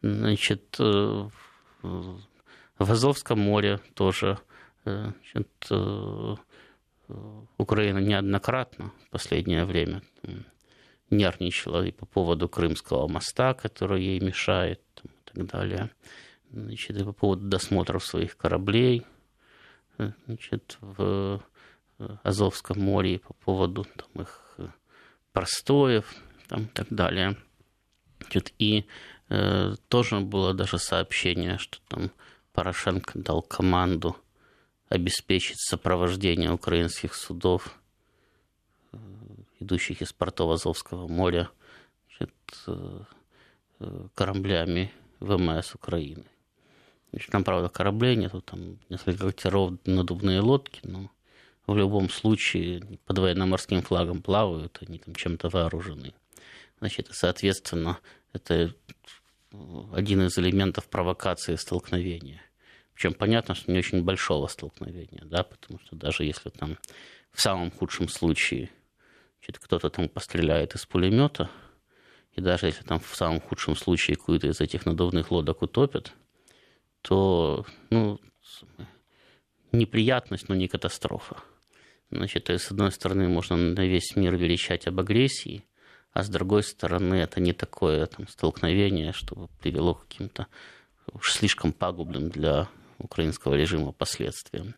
Значит, 0.00 0.76
э, 0.78 1.28
в 1.82 2.20
Азовском 2.78 3.40
море 3.40 3.80
тоже 3.94 4.38
э, 4.84 5.12
значит, 5.32 5.48
э, 5.70 6.36
Украина 7.58 7.98
неоднократно 7.98 8.92
в 9.06 9.10
последнее 9.10 9.64
время 9.64 10.02
нервничала 11.10 11.84
и 11.84 11.92
по 11.92 12.06
поводу 12.06 12.48
Крымского 12.48 13.06
моста, 13.06 13.54
который 13.54 14.02
ей 14.02 14.20
мешает, 14.20 14.80
и 15.04 15.08
так 15.32 15.46
далее. 15.46 15.90
Значит, 16.50 16.96
и 16.96 17.04
по 17.04 17.12
поводу 17.12 17.46
досмотров 17.46 18.04
своих 18.04 18.36
кораблей, 18.36 19.04
значит, 20.26 20.78
в 20.80 21.42
э, 21.98 22.16
Азовском 22.22 22.80
море 22.80 23.18
по 23.20 23.34
поводу 23.34 23.84
там, 23.84 24.22
их 24.22 24.54
э, 24.58 24.68
простоев 25.32 26.14
там, 26.48 26.64
и 26.64 26.68
так 26.68 26.88
далее. 26.90 27.36
Значит, 28.20 28.52
и 28.58 28.86
э, 29.28 29.74
тоже 29.88 30.20
было 30.20 30.54
даже 30.54 30.78
сообщение, 30.78 31.58
что 31.58 31.78
там 31.88 32.10
Порошенко 32.52 33.18
дал 33.18 33.42
команду 33.42 34.16
обеспечить 34.88 35.58
сопровождение 35.58 36.52
украинских 36.52 37.14
судов, 37.14 37.78
э, 38.92 38.98
идущих 39.60 40.02
из 40.02 40.12
портов 40.12 40.52
Азовского 40.52 41.08
моря, 41.08 41.50
значит, 42.18 42.34
кораблями 44.14 44.92
ВМС 45.18 45.74
Украины. 45.74 46.31
Значит, 47.12 47.30
там, 47.30 47.44
правда, 47.44 47.68
кораблей 47.68 48.16
нету, 48.16 48.40
там 48.40 48.78
несколько 48.88 49.26
катеров, 49.26 49.74
надувные 49.84 50.40
лодки, 50.40 50.80
но 50.82 51.10
в 51.66 51.76
любом 51.76 52.08
случае 52.08 52.98
под 53.04 53.18
военно-морским 53.18 53.82
флагом 53.82 54.22
плавают, 54.22 54.78
они 54.80 54.98
там 54.98 55.14
чем-то 55.14 55.50
вооружены. 55.50 56.14
Значит, 56.78 57.08
соответственно, 57.12 57.98
это 58.32 58.74
один 59.92 60.22
из 60.22 60.38
элементов 60.38 60.88
провокации 60.88 61.56
столкновения. 61.56 62.40
Причем 62.94 63.12
понятно, 63.12 63.54
что 63.54 63.70
не 63.70 63.78
очень 63.78 64.02
большого 64.02 64.46
столкновения, 64.46 65.22
да, 65.24 65.42
потому 65.42 65.78
что 65.80 65.94
даже 65.96 66.24
если 66.24 66.48
там 66.48 66.78
в 67.30 67.40
самом 67.40 67.70
худшем 67.70 68.08
случае 68.08 68.70
кто-то 69.40 69.90
там 69.90 70.08
постреляет 70.08 70.74
из 70.74 70.86
пулемета, 70.86 71.50
и 72.34 72.40
даже 72.40 72.66
если 72.66 72.84
там 72.84 73.00
в 73.00 73.14
самом 73.14 73.40
худшем 73.40 73.76
случае 73.76 74.16
какую-то 74.16 74.46
из 74.46 74.60
этих 74.60 74.86
надувных 74.86 75.30
лодок 75.30 75.62
утопят, 75.62 76.14
то 77.02 77.66
ну, 77.90 78.20
неприятность, 79.72 80.48
но 80.48 80.54
не 80.54 80.68
катастрофа. 80.68 81.36
Значит, 82.10 82.48
есть, 82.50 82.64
с 82.64 82.70
одной 82.70 82.92
стороны, 82.92 83.28
можно 83.28 83.56
на 83.56 83.86
весь 83.86 84.16
мир 84.16 84.36
величать 84.36 84.86
об 84.86 85.00
агрессии, 85.00 85.64
а 86.12 86.22
с 86.22 86.28
другой 86.28 86.62
стороны, 86.62 87.14
это 87.14 87.40
не 87.40 87.52
такое 87.52 88.06
там, 88.06 88.28
столкновение, 88.28 89.12
чтобы 89.12 89.48
привело 89.60 89.94
к 89.94 90.06
каким-то 90.06 90.46
уж 91.12 91.32
слишком 91.32 91.72
пагубным 91.72 92.28
для 92.28 92.68
украинского 92.98 93.54
режима 93.54 93.92
последствиям. 93.92 94.74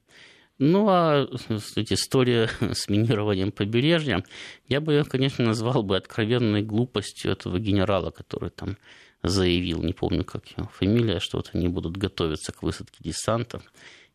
Ну, 0.59 0.89
а 0.89 1.27
кстати, 1.27 1.95
история 1.95 2.49
с 2.61 2.89
минированием 2.89 3.51
побережья, 3.51 4.25
я 4.69 4.81
бы 4.81 4.93
ее, 4.93 5.05
конечно, 5.05 5.45
назвал 5.45 5.83
бы 5.83 5.97
откровенной 5.97 6.63
глупостью 6.63 7.33
этого 7.33 7.59
генерала, 7.59 8.11
который 8.13 8.51
там 8.51 8.77
заявил, 9.25 9.83
не 9.83 9.95
помню, 9.95 10.25
как 10.25 10.47
его 10.49 10.69
фамилия, 10.69 11.19
что 11.19 11.39
вот 11.39 11.51
они 11.55 11.69
будут 11.69 11.97
готовиться 11.97 12.53
к 12.53 12.63
высадке 12.63 12.99
десанта, 13.01 13.63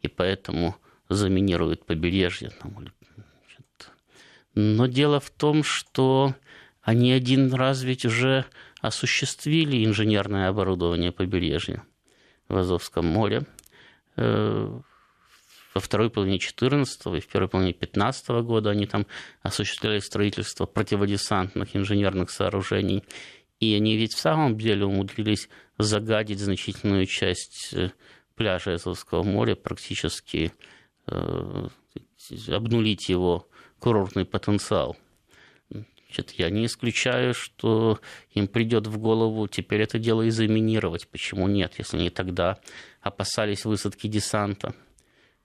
и 0.01 0.07
поэтому 0.07 0.75
заминируют 1.09 1.85
побережье. 1.85 2.51
Там, 2.61 2.87
Но 4.53 4.85
дело 4.85 5.19
в 5.19 5.31
том, 5.31 5.63
что 5.63 6.35
они 6.81 7.11
один 7.11 7.53
раз 7.53 7.81
ведь 7.81 8.05
уже 8.05 8.45
осуществили 8.81 9.83
инженерное 9.83 10.47
оборудование 10.47 11.11
побережья 11.11 11.83
в 12.47 12.55
Азовском 12.55 13.05
море 13.05 13.45
э, 14.15 14.79
во 15.73 15.81
второй 15.81 16.09
половине 16.09 16.39
14 16.39 17.05
и 17.07 17.19
в 17.19 17.27
первой 17.27 17.47
половине 17.47 17.73
15 17.73 18.29
года 18.43 18.71
они 18.71 18.85
там 18.85 19.05
осуществляли 19.41 19.99
строительство 19.99 20.65
противодесантных 20.65 21.75
инженерных 21.75 22.31
сооружений. 22.31 23.03
И 23.59 23.75
они 23.75 23.97
ведь 23.97 24.13
в 24.13 24.19
самом 24.19 24.57
деле 24.57 24.85
умудрились 24.85 25.49
загадить 25.77 26.39
значительную 26.39 27.05
часть 27.05 27.73
э, 27.73 27.91
пляжа 28.35 28.73
Азовского 28.73 29.23
моря, 29.23 29.55
практически 29.55 30.53
э, 31.07 31.67
обнулить 32.47 33.09
его 33.09 33.47
курортный 33.79 34.25
потенциал. 34.25 34.95
Значит, 35.69 36.31
я 36.31 36.49
не 36.49 36.65
исключаю, 36.65 37.33
что 37.33 37.99
им 38.31 38.47
придет 38.47 38.87
в 38.87 38.97
голову 38.97 39.47
теперь 39.47 39.81
это 39.81 39.99
дело 39.99 40.23
и 40.23 40.29
заминировать. 40.29 41.07
Почему 41.07 41.47
нет, 41.47 41.75
если 41.77 41.97
они 41.97 42.09
тогда 42.09 42.59
опасались 43.01 43.65
высадки 43.65 44.07
десанта? 44.07 44.73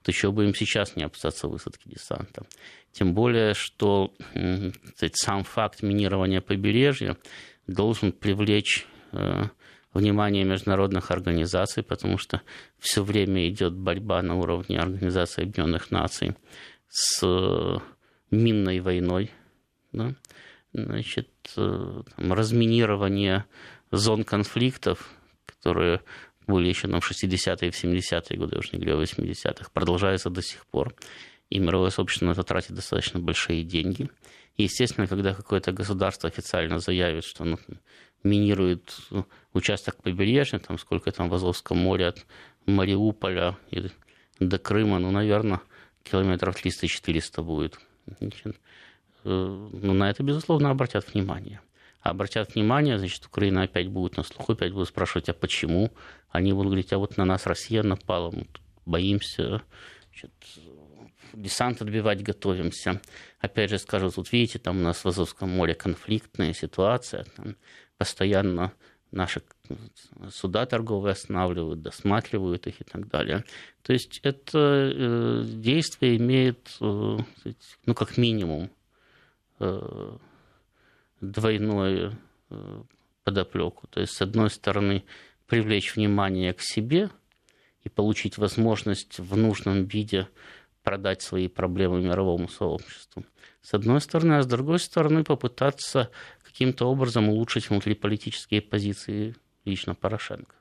То 0.04 0.10
еще 0.10 0.30
бы 0.30 0.44
им 0.44 0.54
сейчас 0.54 0.96
не 0.96 1.04
опасаться 1.04 1.48
высадки 1.48 1.88
десанта. 1.88 2.44
Тем 2.92 3.14
более, 3.14 3.54
что 3.54 4.12
сказать, 4.94 5.16
сам 5.16 5.44
факт 5.44 5.82
минирования 5.82 6.42
побережья 6.42 7.16
должен 7.66 8.12
привлечь 8.12 8.86
э, 9.12 9.44
внимание 9.94 10.44
международных 10.44 11.10
организаций, 11.10 11.82
потому 11.82 12.18
что 12.18 12.42
все 12.78 13.02
время 13.02 13.48
идет 13.48 13.72
борьба 13.72 14.20
на 14.20 14.34
уровне 14.34 14.78
Организации 14.78 15.42
Объединенных 15.42 15.90
Наций 15.90 16.36
с 16.90 17.26
э, 17.26 17.78
минной 18.30 18.80
войной. 18.80 19.30
Да? 19.92 20.14
Значит, 20.74 21.30
э, 21.56 22.02
там, 22.14 22.32
разминирование 22.34 23.46
зон 23.90 24.24
конфликтов, 24.24 25.08
которые 25.46 26.02
были 26.46 26.68
еще 26.68 26.88
там, 26.88 27.00
в 27.00 27.10
60-е 27.10 27.68
и 27.68 27.70
в 27.70 27.84
70-е 27.84 28.38
годы, 28.38 28.58
уж 28.58 28.72
не 28.72 28.78
говорю 28.78 29.00
о 29.00 29.02
80-х, 29.02 29.70
продолжается 29.72 30.30
до 30.30 30.42
сих 30.42 30.66
пор. 30.66 30.94
И 31.50 31.58
мировое 31.58 31.90
сообщество 31.90 32.26
на 32.26 32.32
это 32.32 32.42
тратит 32.42 32.74
достаточно 32.74 33.20
большие 33.20 33.62
деньги. 33.62 34.10
И, 34.56 34.64
естественно, 34.64 35.06
когда 35.06 35.34
какое-то 35.34 35.72
государство 35.72 36.28
официально 36.28 36.78
заявит, 36.78 37.24
что 37.24 37.44
оно 37.44 37.58
минирует 38.22 38.96
ну, 39.10 39.26
участок 39.52 40.02
побережья, 40.02 40.58
там 40.58 40.78
сколько 40.78 41.12
там 41.12 41.28
в 41.28 41.34
Азовском 41.34 41.78
море 41.78 42.06
от 42.06 42.24
Мариуполя 42.66 43.56
и 43.70 43.90
до 44.40 44.58
Крыма, 44.58 44.98
ну, 44.98 45.10
наверное, 45.10 45.60
километров 46.02 46.56
300-400 46.64 47.42
будет. 47.42 47.78
Значит, 48.18 48.56
э, 49.24 49.68
ну, 49.72 49.92
на 49.92 50.10
это, 50.10 50.22
безусловно, 50.22 50.70
обратят 50.70 51.12
внимание 51.12 51.60
обратят 52.10 52.54
внимание, 52.54 52.98
значит, 52.98 53.24
Украина 53.26 53.62
опять 53.62 53.88
будет 53.88 54.16
на 54.16 54.22
слуху, 54.22 54.52
опять 54.52 54.72
будет 54.72 54.88
спрашивать, 54.88 55.28
а 55.30 55.34
почему? 55.34 55.90
Они 56.28 56.52
будут 56.52 56.66
говорить, 56.66 56.92
а 56.92 56.98
вот 56.98 57.16
на 57.16 57.24
нас 57.24 57.46
Россия 57.46 57.82
напала, 57.82 58.30
мы 58.30 58.46
боимся, 58.84 59.62
значит, 60.10 60.32
десант 61.32 61.80
отбивать 61.80 62.22
готовимся. 62.22 63.00
Опять 63.40 63.70
же 63.70 63.78
скажут, 63.78 64.16
вот 64.16 64.30
видите, 64.32 64.58
там 64.58 64.78
у 64.78 64.82
нас 64.82 65.02
в 65.02 65.08
Азовском 65.08 65.48
море 65.48 65.74
конфликтная 65.74 66.52
ситуация, 66.52 67.24
там 67.36 67.56
постоянно 67.96 68.72
наши 69.10 69.42
суда 70.30 70.66
торговые 70.66 71.12
останавливают, 71.12 71.80
досматривают 71.80 72.66
их 72.66 72.80
и 72.82 72.84
так 72.84 73.08
далее. 73.08 73.44
То 73.82 73.94
есть 73.94 74.20
это 74.22 74.58
э, 74.58 75.44
действие 75.46 76.16
имеет, 76.18 76.76
э, 76.80 77.18
ну, 77.86 77.94
как 77.94 78.18
минимум, 78.18 78.70
э, 79.60 80.18
двойную 81.30 82.16
э, 82.50 82.82
подоплеку. 83.24 83.86
То 83.88 84.00
есть, 84.00 84.14
с 84.14 84.22
одной 84.22 84.50
стороны, 84.50 85.04
привлечь 85.46 85.96
внимание 85.96 86.52
к 86.52 86.60
себе 86.60 87.10
и 87.82 87.88
получить 87.88 88.38
возможность 88.38 89.18
в 89.18 89.36
нужном 89.36 89.84
виде 89.84 90.28
продать 90.82 91.22
свои 91.22 91.48
проблемы 91.48 92.02
мировому 92.02 92.48
сообществу. 92.48 93.24
С 93.62 93.72
одной 93.74 94.00
стороны, 94.00 94.34
а 94.34 94.42
с 94.42 94.46
другой 94.46 94.78
стороны, 94.78 95.24
попытаться 95.24 96.10
каким-то 96.42 96.86
образом 96.86 97.28
улучшить 97.28 97.70
внутриполитические 97.70 98.60
позиции 98.60 99.34
лично 99.64 99.94
Порошенко. 99.94 100.54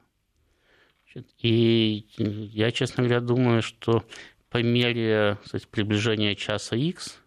И 1.39 2.07
я, 2.17 2.71
честно 2.71 3.03
говоря, 3.03 3.19
думаю, 3.19 3.61
что 3.61 4.03
по 4.49 4.61
мере 4.61 5.37
кстати, 5.43 5.65
приближения 5.65 6.35
часа 6.35 6.75
X... 6.75 7.19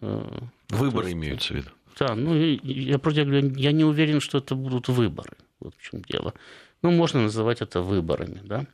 Э, 0.00 0.24
Выборы 0.68 1.12
имеются 1.12 1.52
в 1.52 1.56
виду. 1.56 1.70
Да, 1.98 2.14
ну, 2.14 2.34
я 2.34 2.98
просто 2.98 3.24
говорю, 3.24 3.54
я 3.56 3.72
не 3.72 3.84
уверен, 3.84 4.20
что 4.20 4.38
это 4.38 4.54
будут 4.54 4.88
выборы. 4.88 5.36
Вот 5.60 5.74
в 5.76 5.82
чем 5.82 6.02
дело. 6.02 6.34
Ну, 6.82 6.90
можно 6.90 7.22
называть 7.22 7.62
это 7.62 7.80
выборами, 7.80 8.40
да. 8.44 8.66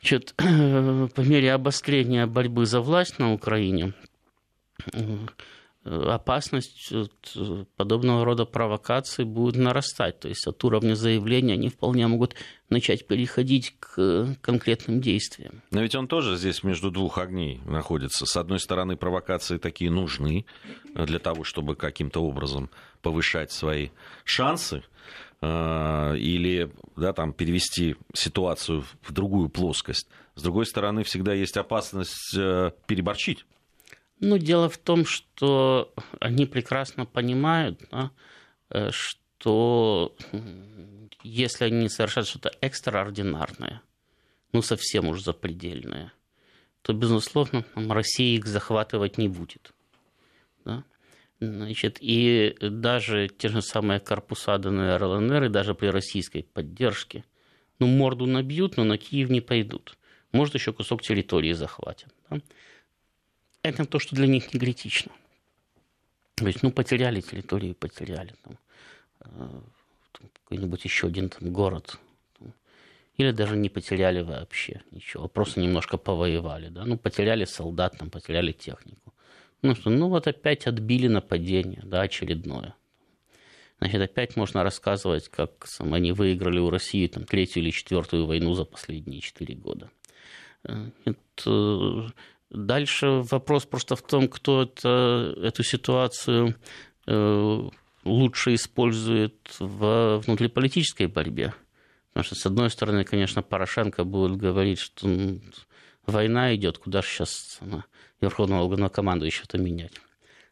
Значит, 0.00 0.34
по 0.36 1.20
мере 1.20 1.52
обострения 1.52 2.26
борьбы 2.26 2.66
за 2.66 2.80
власть 2.80 3.18
на 3.18 3.32
Украине, 3.32 3.94
опасность 5.84 6.92
подобного 7.76 8.24
рода 8.24 8.44
провокаций 8.44 9.24
будет 9.24 9.56
нарастать. 9.56 10.20
То 10.20 10.28
есть 10.28 10.46
от 10.46 10.62
уровня 10.64 10.94
заявления 10.94 11.54
они 11.54 11.68
вполне 11.68 12.06
могут 12.06 12.34
начать 12.68 13.06
переходить 13.06 13.74
к 13.80 14.36
конкретным 14.40 15.00
действиям. 15.00 15.62
Но 15.70 15.82
ведь 15.82 15.94
он 15.94 16.06
тоже 16.06 16.36
здесь 16.36 16.62
между 16.62 16.90
двух 16.90 17.18
огней 17.18 17.60
находится. 17.64 18.26
С 18.26 18.36
одной 18.36 18.60
стороны, 18.60 18.96
провокации 18.96 19.58
такие 19.58 19.90
нужны 19.90 20.46
для 20.94 21.18
того, 21.18 21.44
чтобы 21.44 21.74
каким-то 21.74 22.20
образом 22.20 22.70
повышать 23.02 23.50
свои 23.50 23.90
шансы 24.24 24.84
э, 25.40 26.16
или 26.16 26.70
да, 26.96 27.12
там, 27.12 27.32
перевести 27.32 27.96
ситуацию 28.14 28.84
в 29.02 29.12
другую 29.12 29.48
плоскость. 29.48 30.08
С 30.34 30.42
другой 30.42 30.66
стороны, 30.66 31.02
всегда 31.02 31.34
есть 31.34 31.56
опасность 31.56 32.34
э, 32.36 32.70
переборчить. 32.86 33.44
Ну, 34.24 34.38
дело 34.38 34.68
в 34.68 34.78
том, 34.78 35.04
что 35.04 35.92
они 36.20 36.46
прекрасно 36.46 37.06
понимают, 37.06 37.80
да, 37.90 38.12
э, 38.70 38.90
что 38.92 40.14
если 41.24 41.64
они 41.64 41.88
совершают 41.88 42.28
что-то 42.28 42.52
экстраординарное, 42.60 43.82
ну, 44.52 44.62
совсем 44.62 45.08
уж 45.08 45.22
запредельное, 45.22 46.12
то, 46.82 46.92
безусловно, 46.92 47.64
Россия 47.74 48.38
их 48.38 48.46
захватывать 48.46 49.18
не 49.18 49.26
будет. 49.26 49.72
Да? 50.64 50.84
Значит, 51.40 51.98
и 52.00 52.54
даже 52.60 53.26
те 53.26 53.48
же 53.48 53.60
самые 53.60 53.98
корпуса 53.98 54.56
ДНР, 54.56 55.02
ЛНР, 55.02 55.44
и 55.44 55.48
даже 55.48 55.74
при 55.74 55.88
российской 55.88 56.44
поддержке, 56.44 57.24
ну, 57.80 57.88
морду 57.88 58.26
набьют, 58.26 58.76
но 58.76 58.84
на 58.84 58.98
Киев 58.98 59.30
не 59.30 59.40
пойдут. 59.40 59.98
Может, 60.30 60.54
еще 60.54 60.72
кусок 60.72 61.02
территории 61.02 61.54
захватят. 61.54 62.14
Да? 62.30 62.38
Это 63.62 63.84
то, 63.84 63.98
что 63.98 64.16
для 64.16 64.26
них 64.26 64.52
не 64.52 64.60
критично. 64.60 65.12
То 66.34 66.46
есть, 66.46 66.62
ну, 66.62 66.70
потеряли 66.72 67.20
территорию, 67.20 67.74
потеряли. 67.74 68.34
Там, 68.42 68.58
э, 69.20 69.60
там, 70.12 70.30
какой-нибудь 70.42 70.84
еще 70.84 71.06
один 71.06 71.28
там, 71.28 71.52
город 71.52 71.98
там, 72.38 72.54
или 73.16 73.30
даже 73.30 73.56
не 73.56 73.68
потеряли 73.68 74.22
вообще 74.22 74.82
ничего, 74.90 75.28
просто 75.28 75.60
немножко 75.60 75.98
повоевали, 75.98 76.68
да, 76.68 76.84
ну, 76.84 76.98
потеряли 76.98 77.44
солдат, 77.44 77.98
там, 77.98 78.10
потеряли 78.10 78.52
технику. 78.52 79.14
Ну 79.62 79.76
что, 79.76 79.90
ну 79.90 80.08
вот 80.08 80.26
опять 80.26 80.66
отбили 80.66 81.06
нападение, 81.06 81.82
да, 81.84 82.02
очередное. 82.02 82.74
Значит, 83.78 84.00
опять 84.00 84.36
можно 84.36 84.62
рассказывать, 84.64 85.28
как 85.28 85.66
сам, 85.66 85.94
они 85.94 86.12
выиграли 86.12 86.58
у 86.58 86.70
России 86.70 87.06
там, 87.06 87.24
третью 87.24 87.62
или 87.62 87.70
четвертую 87.70 88.26
войну 88.26 88.54
за 88.54 88.64
последние 88.64 89.20
четыре 89.20 89.54
года. 89.54 89.90
Э, 90.64 90.90
это... 91.04 92.12
Дальше 92.52 93.22
вопрос 93.30 93.64
просто 93.64 93.96
в 93.96 94.02
том, 94.02 94.28
кто 94.28 94.64
это, 94.64 95.34
эту 95.42 95.62
ситуацию 95.62 96.54
э, 97.06 97.68
лучше 98.04 98.54
использует 98.54 99.56
в 99.58 100.18
внутриполитической 100.18 101.06
борьбе. 101.06 101.54
Потому 102.08 102.24
что, 102.24 102.34
с 102.34 102.44
одной 102.44 102.68
стороны, 102.68 103.04
конечно, 103.04 103.42
Порошенко 103.42 104.04
будет 104.04 104.36
говорить, 104.36 104.80
что 104.80 105.08
война 106.06 106.54
идет, 106.54 106.76
куда 106.76 107.00
же 107.00 107.08
сейчас 107.08 107.58
верховного 108.20 108.68
главнокомандующего-то 108.68 109.56
менять. 109.56 109.94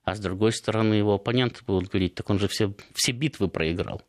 А 0.05 0.15
с 0.15 0.21
другой 0.21 0.53
стороны, 0.53 0.95
его 0.95 1.15
оппоненты 1.15 1.61
будут 1.67 1.91
говорить, 1.91 2.15
так 2.15 2.31
он 2.31 2.39
же 2.39 2.49
все, 2.49 2.73
все 2.95 3.13
битвы 3.13 3.49
проиграл. 3.49 4.01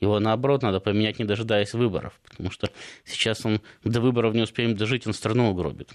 Его, 0.00 0.18
наоборот, 0.18 0.62
надо 0.62 0.80
поменять, 0.80 1.20
не 1.20 1.24
дожидаясь 1.24 1.74
выборов, 1.74 2.18
потому 2.28 2.50
что 2.50 2.70
сейчас 3.04 3.46
он 3.46 3.60
до 3.84 4.00
выборов 4.00 4.34
не 4.34 4.42
успеем 4.42 4.74
дожить, 4.74 5.06
он 5.06 5.14
страну 5.14 5.50
угробит. 5.50 5.92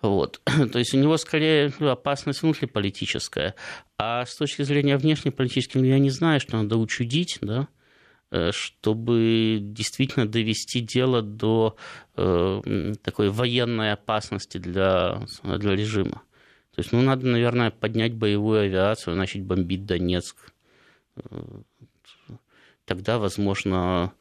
Вот. 0.00 0.40
То 0.72 0.78
есть 0.78 0.94
у 0.94 0.98
него 0.98 1.16
скорее 1.16 1.72
опасность 1.80 2.42
внутриполитическая. 2.42 3.54
А 3.98 4.24
с 4.24 4.36
точки 4.36 4.62
зрения 4.62 4.96
внешнеполитической, 4.96 5.86
я 5.86 5.98
не 5.98 6.10
знаю, 6.10 6.40
что 6.40 6.56
надо 6.56 6.76
учудить, 6.76 7.38
да, 7.40 7.68
Э, 8.34 8.50
чтобы 8.50 9.58
действительно 9.60 10.26
довести 10.26 10.80
дело 10.80 11.22
до 11.22 11.76
э, 12.16 12.94
такой 13.04 13.30
военной 13.30 13.92
опасности 13.92 14.58
для, 14.58 15.20
для 15.44 15.76
режима. 15.76 16.22
То 16.74 16.80
есть, 16.80 16.90
ну, 16.90 17.00
надо, 17.00 17.28
наверное, 17.28 17.70
поднять 17.70 18.14
боевую 18.14 18.62
авиацию, 18.62 19.14
начать 19.14 19.42
бомбить 19.42 19.86
Донецк. 19.86 20.52
Э, 21.14 21.22
тогда, 22.86 23.20
возможно, 23.20 24.12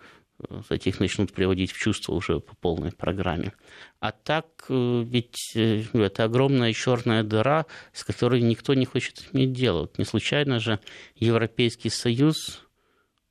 этих 0.69 0.99
начнут 0.99 1.33
приводить 1.33 1.71
в 1.71 1.77
чувство 1.77 2.13
уже 2.13 2.39
по 2.39 2.55
полной 2.55 2.91
программе. 2.91 3.53
А 3.99 4.11
так 4.11 4.65
ведь 4.69 5.51
это 5.55 6.23
огромная 6.23 6.73
черная 6.73 7.23
дыра, 7.23 7.65
с 7.91 8.03
которой 8.03 8.41
никто 8.41 8.73
не 8.73 8.85
хочет 8.85 9.23
иметь 9.31 9.53
дело. 9.53 9.89
Не 9.97 10.05
случайно 10.05 10.59
же 10.59 10.79
Европейский 11.15 11.89
Союз 11.89 12.61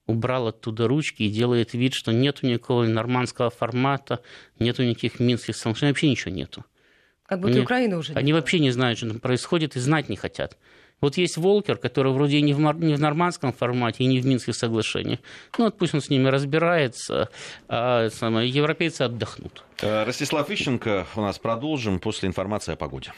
убрал 0.07 0.49
оттуда 0.49 0.89
ручки 0.89 1.23
и 1.23 1.31
делает 1.31 1.75
вид, 1.75 1.95
что 1.95 2.13
нет 2.13 2.43
никакого 2.43 2.85
нормандского 2.85 3.51
формата, 3.51 4.21
нет 4.59 4.79
никаких 4.79 5.21
минских 5.21 5.57
соглашений, 5.57 5.93
вообще 5.93 6.11
ничего 6.11 6.35
нету. 6.35 6.65
Как 7.25 7.41
будто 7.41 7.55
они, 7.55 7.63
Украина 7.63 7.99
уже 7.99 8.13
Они 8.15 8.33
вообще 8.33 8.59
не 8.59 8.73
знают, 8.73 8.99
что 8.99 9.09
там 9.09 9.21
происходит, 9.21 9.77
и 9.77 9.81
знать 9.81 10.09
не 10.09 10.17
хотят. 10.17 10.59
Вот 11.03 11.17
есть 11.17 11.37
Волкер, 11.37 11.77
который 11.77 12.13
вроде 12.13 12.39
и 12.39 12.43
не 12.43 12.55
в, 12.55 12.61
не 12.61 12.95
в 12.95 13.01
нормандском 13.01 13.53
формате, 13.53 14.05
и 14.05 14.07
не 14.07 14.21
в 14.21 14.27
Минских 14.27 14.55
соглашениях. 14.55 15.19
Ну, 15.59 15.65
вот 15.65 15.77
пусть 15.77 15.95
он 15.95 16.01
с 16.01 16.09
ними 16.09 16.29
разбирается, 16.29 17.29
а 17.69 18.09
самое, 18.11 18.49
европейцы 18.49 19.03
отдохнут. 19.03 19.65
Э, 19.81 20.05
Ростислав 20.05 20.49
Ищенко 20.49 21.07
у 21.17 21.21
нас 21.21 21.41
продолжим 21.41 21.99
после 21.99 22.29
информации 22.29 22.75
о 22.75 22.77
погоде. 22.77 23.13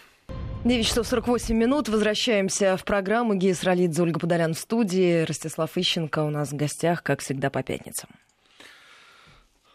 9 0.65 0.87
часов 0.87 1.07
48 1.07 1.55
минут. 1.55 1.91
Возвращаемся 1.91 2.79
в 2.79 2.85
программу. 2.85 3.35
Гия 3.35 3.53
Сралидзе, 3.53 4.03
Ольга 4.03 4.19
Подолян 4.19 4.55
в 4.55 4.59
студии. 4.59 5.23
Ростислав 5.25 5.77
Ищенко 5.77 6.25
у 6.25 6.31
нас 6.31 6.53
в 6.53 6.57
гостях, 6.57 7.03
как 7.03 7.21
всегда, 7.21 7.51
по 7.51 7.63
пятницам. 7.63 8.09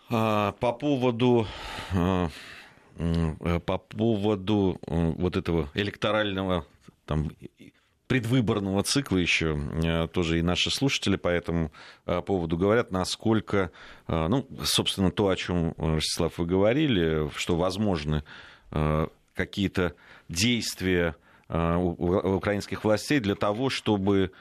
А, 0.10 0.54
по 0.54 0.74
поводу 0.74 1.46
а, 1.94 2.30
по 3.66 3.78
поводу 3.78 4.80
вот 4.88 5.38
этого 5.38 5.70
электорального 5.76 6.66
там, 7.06 7.32
предвыборного 8.10 8.84
цикла 8.84 9.18
еще 9.18 9.58
а, 9.86 10.08
тоже 10.08 10.40
и 10.40 10.42
наши 10.42 10.70
слушатели 10.70 11.16
по 11.16 11.30
этому 11.30 11.72
поводу 12.06 12.58
говорят, 12.58 12.92
насколько, 12.92 13.72
ну, 14.08 14.46
собственно, 14.64 15.12
то, 15.12 15.30
о 15.30 15.36
чем, 15.38 15.74
Ростислав, 15.78 16.38
вы 16.38 16.46
говорили, 16.46 17.30
что 17.38 17.56
возможны 17.56 18.24
какие-то 19.40 19.94
действия 20.28 21.16
э, 21.48 21.76
украинских 21.76 22.84
властей 22.84 23.22
для 23.22 23.36
того, 23.36 23.70
чтобы 23.70 24.32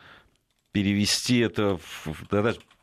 перевести 0.72 1.38
это 1.38 1.76
в, 1.76 2.09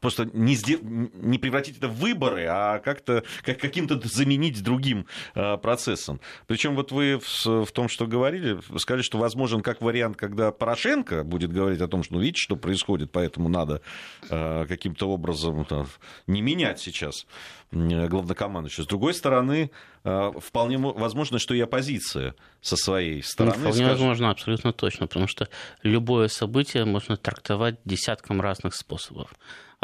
просто 0.05 0.29
не, 0.33 0.53
сдел... 0.53 0.79
не 0.83 1.39
превратить 1.39 1.77
это 1.77 1.87
в 1.87 1.95
выборы, 1.95 2.45
а 2.47 2.77
как-то 2.77 3.23
как 3.43 3.59
каким-то 3.59 3.99
заменить 4.07 4.61
другим 4.61 5.07
э, 5.33 5.57
процессом. 5.57 6.19
Причем 6.45 6.75
вот 6.75 6.91
вы 6.91 7.19
в, 7.19 7.65
в 7.65 7.71
том, 7.71 7.89
что 7.89 8.05
говорили, 8.05 8.59
сказали, 8.77 9.01
что 9.01 9.17
возможен 9.17 9.61
как 9.61 9.81
вариант, 9.81 10.15
когда 10.15 10.51
Порошенко 10.51 11.23
будет 11.23 11.51
говорить 11.51 11.81
о 11.81 11.87
том, 11.87 12.03
что 12.03 12.15
ну, 12.15 12.19
видите, 12.19 12.39
что 12.39 12.55
происходит, 12.55 13.11
поэтому 13.11 13.49
надо 13.49 13.81
э, 14.29 14.65
каким-то 14.67 15.09
образом 15.09 15.65
да, 15.67 15.85
не 16.27 16.41
менять 16.43 16.79
сейчас 16.79 17.25
главнокомандующего. 17.71 18.83
С 18.83 18.87
другой 18.87 19.13
стороны, 19.13 19.71
э, 20.03 20.31
вполне 20.39 20.77
возможно, 20.77 21.39
что 21.39 21.53
и 21.53 21.59
оппозиция 21.59 22.35
со 22.61 22.75
своей 22.75 23.21
стороны. 23.21 23.55
Вполне 23.57 23.73
скажет... 23.73 23.91
возможно, 23.91 24.29
абсолютно 24.31 24.73
точно, 24.73 25.07
потому 25.07 25.27
что 25.27 25.47
любое 25.83 26.27
событие 26.27 26.85
можно 26.85 27.17
трактовать 27.17 27.77
десятком 27.85 28.41
разных 28.41 28.75
способов 28.75 29.33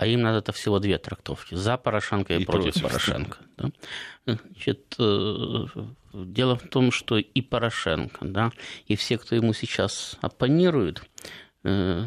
а 0.01 0.07
им 0.07 0.21
надо 0.21 0.39
это 0.39 0.51
всего 0.51 0.79
две 0.79 0.97
трактовки. 0.97 1.53
За 1.53 1.77
Порошенко 1.77 2.33
и, 2.33 2.41
и 2.41 2.45
против, 2.45 2.73
против 2.73 2.81
Порошенко. 2.81 3.37
Да? 3.57 3.71
Значит, 4.25 4.95
э, 4.97 5.65
дело 6.13 6.55
в 6.55 6.67
том, 6.69 6.91
что 6.91 7.17
и 7.17 7.41
Порошенко, 7.41 8.25
да, 8.25 8.51
и 8.87 8.95
все, 8.95 9.19
кто 9.19 9.35
ему 9.35 9.53
сейчас 9.53 10.17
оппонирует, 10.21 11.03
э, 11.63 12.05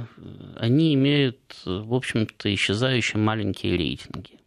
они 0.56 0.94
имеют, 0.94 1.38
в 1.64 1.94
общем-то, 1.94 2.52
исчезающие 2.52 3.20
маленькие 3.20 3.76
рейтинги. 3.76 4.40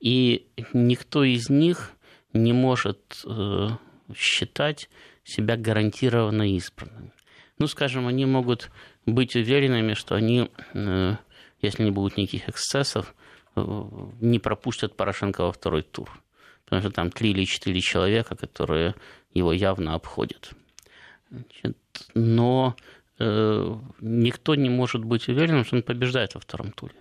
И 0.00 0.46
никто 0.72 1.24
из 1.24 1.50
них 1.50 1.92
не 2.32 2.52
может 2.52 3.22
э, 3.24 3.68
считать 4.16 4.88
себя 5.24 5.56
гарантированно 5.56 6.54
избранным. 6.56 7.12
Ну, 7.58 7.66
скажем, 7.66 8.06
они 8.06 8.24
могут 8.26 8.70
быть 9.06 9.34
уверенными, 9.34 9.94
что 9.94 10.14
они 10.14 10.48
если 11.60 11.82
не 11.84 11.90
будет 11.90 12.16
никаких 12.16 12.48
эксцессов, 12.48 13.14
э, 13.56 13.84
не 14.20 14.38
пропустят 14.38 14.96
Порошенко 14.96 15.42
во 15.42 15.52
второй 15.52 15.82
тур. 15.82 16.10
Потому 16.64 16.82
что 16.82 16.90
там 16.90 17.10
три 17.10 17.30
или 17.30 17.44
четыре 17.44 17.80
человека, 17.80 18.36
которые 18.36 18.94
его 19.32 19.52
явно 19.52 19.94
обходят. 19.94 20.50
Значит, 21.30 21.76
но 22.14 22.76
э, 23.18 23.74
никто 24.00 24.54
не 24.54 24.70
может 24.70 25.04
быть 25.04 25.28
уверенным, 25.28 25.64
что 25.64 25.76
он 25.76 25.82
побеждает 25.82 26.34
во 26.34 26.40
втором 26.40 26.72
туре. 26.72 26.94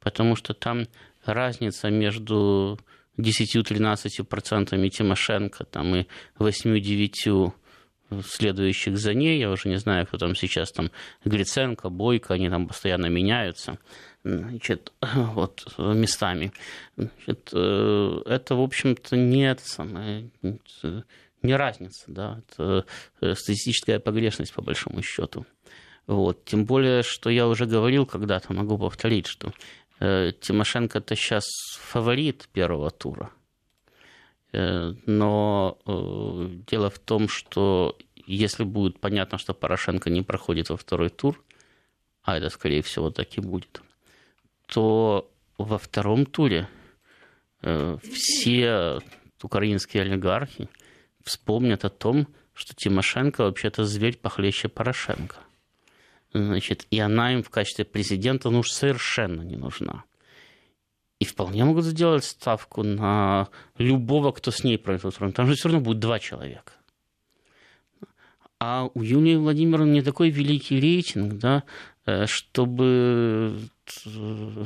Потому 0.00 0.36
что 0.36 0.54
там 0.54 0.86
разница 1.24 1.90
между 1.90 2.78
10-13% 3.18 4.88
Тимошенко 4.88 5.64
там, 5.64 5.96
и 5.96 6.06
8-9% 6.38 7.52
следующих 8.26 8.98
за 8.98 9.14
ней, 9.14 9.40
я 9.40 9.50
уже 9.50 9.68
не 9.68 9.78
знаю, 9.78 10.06
кто 10.06 10.18
там 10.18 10.34
сейчас, 10.34 10.70
там 10.70 10.90
Гриценко, 11.24 11.88
Бойко, 11.88 12.34
они 12.34 12.50
там 12.50 12.68
постоянно 12.68 13.06
меняются 13.06 13.78
значит, 14.24 14.92
вот, 15.14 15.66
местами. 15.78 16.52
Значит, 16.96 17.50
э, 17.52 18.22
это, 18.26 18.54
в 18.54 18.60
общем-то, 18.60 19.16
не, 19.16 19.50
это 19.50 20.28
не 21.42 21.56
разница, 21.56 22.04
да, 22.06 22.40
это 22.46 22.86
э, 23.20 23.34
статистическая 23.34 23.98
погрешность, 23.98 24.52
по 24.52 24.62
большому 24.62 25.02
счету. 25.02 25.46
Вот. 26.06 26.44
Тем 26.44 26.64
более, 26.64 27.02
что 27.02 27.30
я 27.30 27.46
уже 27.46 27.66
говорил 27.66 28.06
когда-то, 28.06 28.52
могу 28.52 28.76
повторить, 28.76 29.26
что 29.26 29.52
э, 30.02 30.32
Тимошенко 30.40 30.98
это 30.98 31.16
сейчас 31.16 31.44
фаворит 31.78 32.48
первого 32.52 32.90
тура. 32.90 33.30
Но 34.54 35.78
дело 36.66 36.90
в 36.90 36.98
том, 36.98 37.26
что 37.26 37.96
если 38.26 38.64
будет 38.64 39.00
понятно, 39.00 39.38
что 39.38 39.54
Порошенко 39.54 40.10
не 40.10 40.22
проходит 40.22 40.68
во 40.68 40.76
второй 40.76 41.08
тур, 41.08 41.42
а 42.22 42.36
это, 42.36 42.50
скорее 42.50 42.82
всего, 42.82 43.10
так 43.10 43.36
и 43.36 43.40
будет, 43.40 43.82
то 44.66 45.30
во 45.58 45.78
втором 45.78 46.26
туре 46.26 46.68
э, 47.62 47.96
все 48.02 48.98
украинские 49.42 50.02
олигархи 50.02 50.68
вспомнят 51.24 51.84
о 51.84 51.90
том, 51.90 52.28
что 52.54 52.74
Тимошенко 52.74 53.44
вообще-то 53.44 53.84
зверь 53.84 54.16
похлеще 54.16 54.68
Порошенко. 54.68 55.36
Значит, 56.34 56.86
и 56.90 56.98
она 56.98 57.34
им 57.34 57.42
в 57.42 57.50
качестве 57.50 57.84
президента 57.84 58.50
ну 58.50 58.60
уж 58.60 58.70
совершенно 58.70 59.42
не 59.42 59.56
нужна. 59.56 60.04
И 61.20 61.24
вполне 61.24 61.64
могут 61.64 61.84
сделать 61.84 62.24
ставку 62.24 62.82
на 62.82 63.48
любого, 63.78 64.32
кто 64.32 64.50
с 64.50 64.64
ней 64.64 64.78
пройдет. 64.78 65.14
Там 65.34 65.46
же 65.46 65.54
все 65.54 65.68
равно 65.68 65.80
будет 65.80 66.00
два 66.00 66.18
человека. 66.18 66.72
А 68.58 68.88
у 68.94 69.02
Юлии 69.02 69.36
Владимировны 69.36 69.90
не 69.90 70.02
такой 70.02 70.30
великий 70.30 70.80
рейтинг, 70.80 71.34
да, 71.34 71.64
э, 72.06 72.26
чтобы 72.26 73.58
э, 74.06 74.64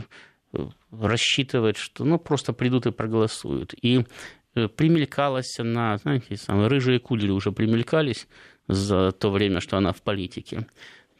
рассчитывать, 0.90 1.76
что 1.76 2.04
ну, 2.04 2.18
просто 2.18 2.52
придут 2.52 2.86
и 2.86 2.90
проголосуют. 2.90 3.74
И 3.82 4.04
примелькалась 4.76 5.58
она, 5.58 5.98
знаете, 5.98 6.36
самые 6.36 6.68
рыжие 6.68 6.98
кудри 6.98 7.30
уже 7.30 7.52
примелькались 7.52 8.26
за 8.68 9.12
то 9.12 9.30
время, 9.30 9.60
что 9.60 9.76
она 9.76 9.92
в 9.92 10.02
политике. 10.02 10.66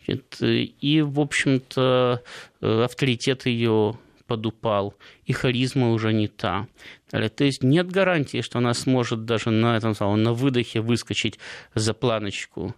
И, 0.07 1.03
в 1.03 1.21
общем-то, 1.21 2.23
авторитет 2.61 3.47
ее 3.47 3.99
подупал, 4.27 4.95
и 5.25 5.33
харизма 5.33 5.91
уже 5.93 6.13
не 6.13 6.29
та. 6.29 6.67
То 7.11 7.45
есть 7.45 7.63
нет 7.63 7.91
гарантии, 7.91 8.43
что 8.43 8.59
она 8.59 8.75
сможет 8.75 9.25
даже 9.25 9.51
на 9.51 9.77
этом 9.77 9.95
самом, 9.95 10.23
на 10.23 10.33
выдохе 10.33 10.81
выскочить 10.81 11.39
за 11.75 11.95
планочку 11.95 12.75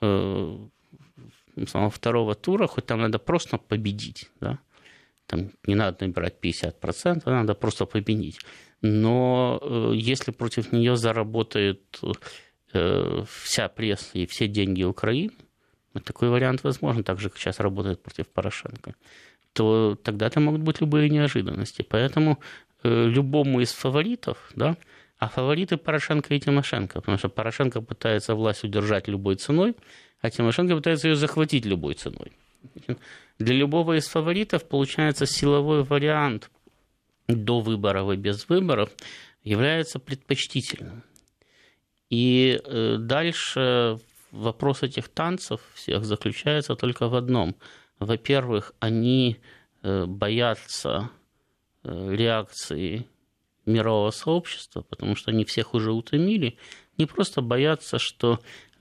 э, 0.00 0.58
самого 1.66 1.90
второго 1.90 2.34
тура, 2.34 2.66
хоть 2.66 2.86
там 2.86 3.00
надо 3.00 3.18
просто 3.18 3.58
победить. 3.58 4.30
Да? 4.40 4.58
Там 5.26 5.50
не 5.66 5.74
надо 5.74 6.06
набирать 6.06 6.36
50%, 6.42 7.22
надо 7.26 7.54
просто 7.54 7.86
победить. 7.86 8.38
Но 8.82 9.58
э, 9.62 9.92
если 9.94 10.32
против 10.32 10.72
нее 10.72 10.96
заработает 10.96 12.00
э, 12.72 13.24
вся 13.28 13.68
пресса 13.68 14.18
и 14.18 14.26
все 14.26 14.48
деньги 14.48 14.84
Украины, 14.84 15.32
такой 16.04 16.28
вариант 16.28 16.64
возможен, 16.64 17.04
так 17.04 17.20
же, 17.20 17.30
как 17.30 17.38
сейчас 17.38 17.60
работает 17.60 18.02
против 18.02 18.28
Порошенко 18.28 18.94
то 19.56 19.96
тогда 20.02 20.26
это 20.26 20.38
могут 20.38 20.60
быть 20.60 20.82
любые 20.82 21.08
неожиданности. 21.08 21.82
Поэтому 21.88 22.38
э, 22.82 23.08
любому 23.08 23.60
из 23.60 23.72
фаворитов, 23.72 24.36
да, 24.54 24.76
а 25.18 25.28
фавориты 25.28 25.78
Порошенко 25.78 26.34
и 26.34 26.40
Тимошенко, 26.40 27.00
потому 27.00 27.16
что 27.16 27.30
Порошенко 27.30 27.80
пытается 27.80 28.34
власть 28.34 28.64
удержать 28.64 29.08
любой 29.08 29.36
ценой, 29.36 29.74
а 30.20 30.30
Тимошенко 30.30 30.76
пытается 30.76 31.08
ее 31.08 31.16
захватить 31.16 31.64
любой 31.64 31.94
ценой. 31.94 32.32
Для 33.38 33.54
любого 33.54 33.96
из 33.96 34.06
фаворитов 34.08 34.68
получается 34.68 35.24
силовой 35.24 35.84
вариант 35.84 36.50
до 37.26 37.60
выборов 37.60 38.12
и 38.12 38.16
без 38.16 38.46
выборов 38.50 38.90
является 39.42 39.98
предпочтительным. 39.98 41.02
И 42.10 42.60
э, 42.62 42.96
дальше 43.00 43.98
вопрос 44.36 44.82
этих 44.82 45.08
танцев 45.08 45.60
всех 45.74 46.04
заключается 46.04 46.74
только 46.74 47.08
в 47.08 47.14
одном– 47.14 47.56
во-первых, 47.98 48.74
они 48.78 49.38
э, 49.82 50.04
боятся 50.06 51.10
э, 51.82 52.14
реакции 52.14 53.06
мирового 53.64 54.10
сообщества, 54.10 54.82
потому 54.82 55.16
что 55.16 55.30
они 55.30 55.44
всех 55.44 55.74
уже 55.74 55.92
утомили, 55.92 56.58
не 56.98 57.06
просто 57.06 57.40
боятся, 57.40 57.98
что 57.98 58.38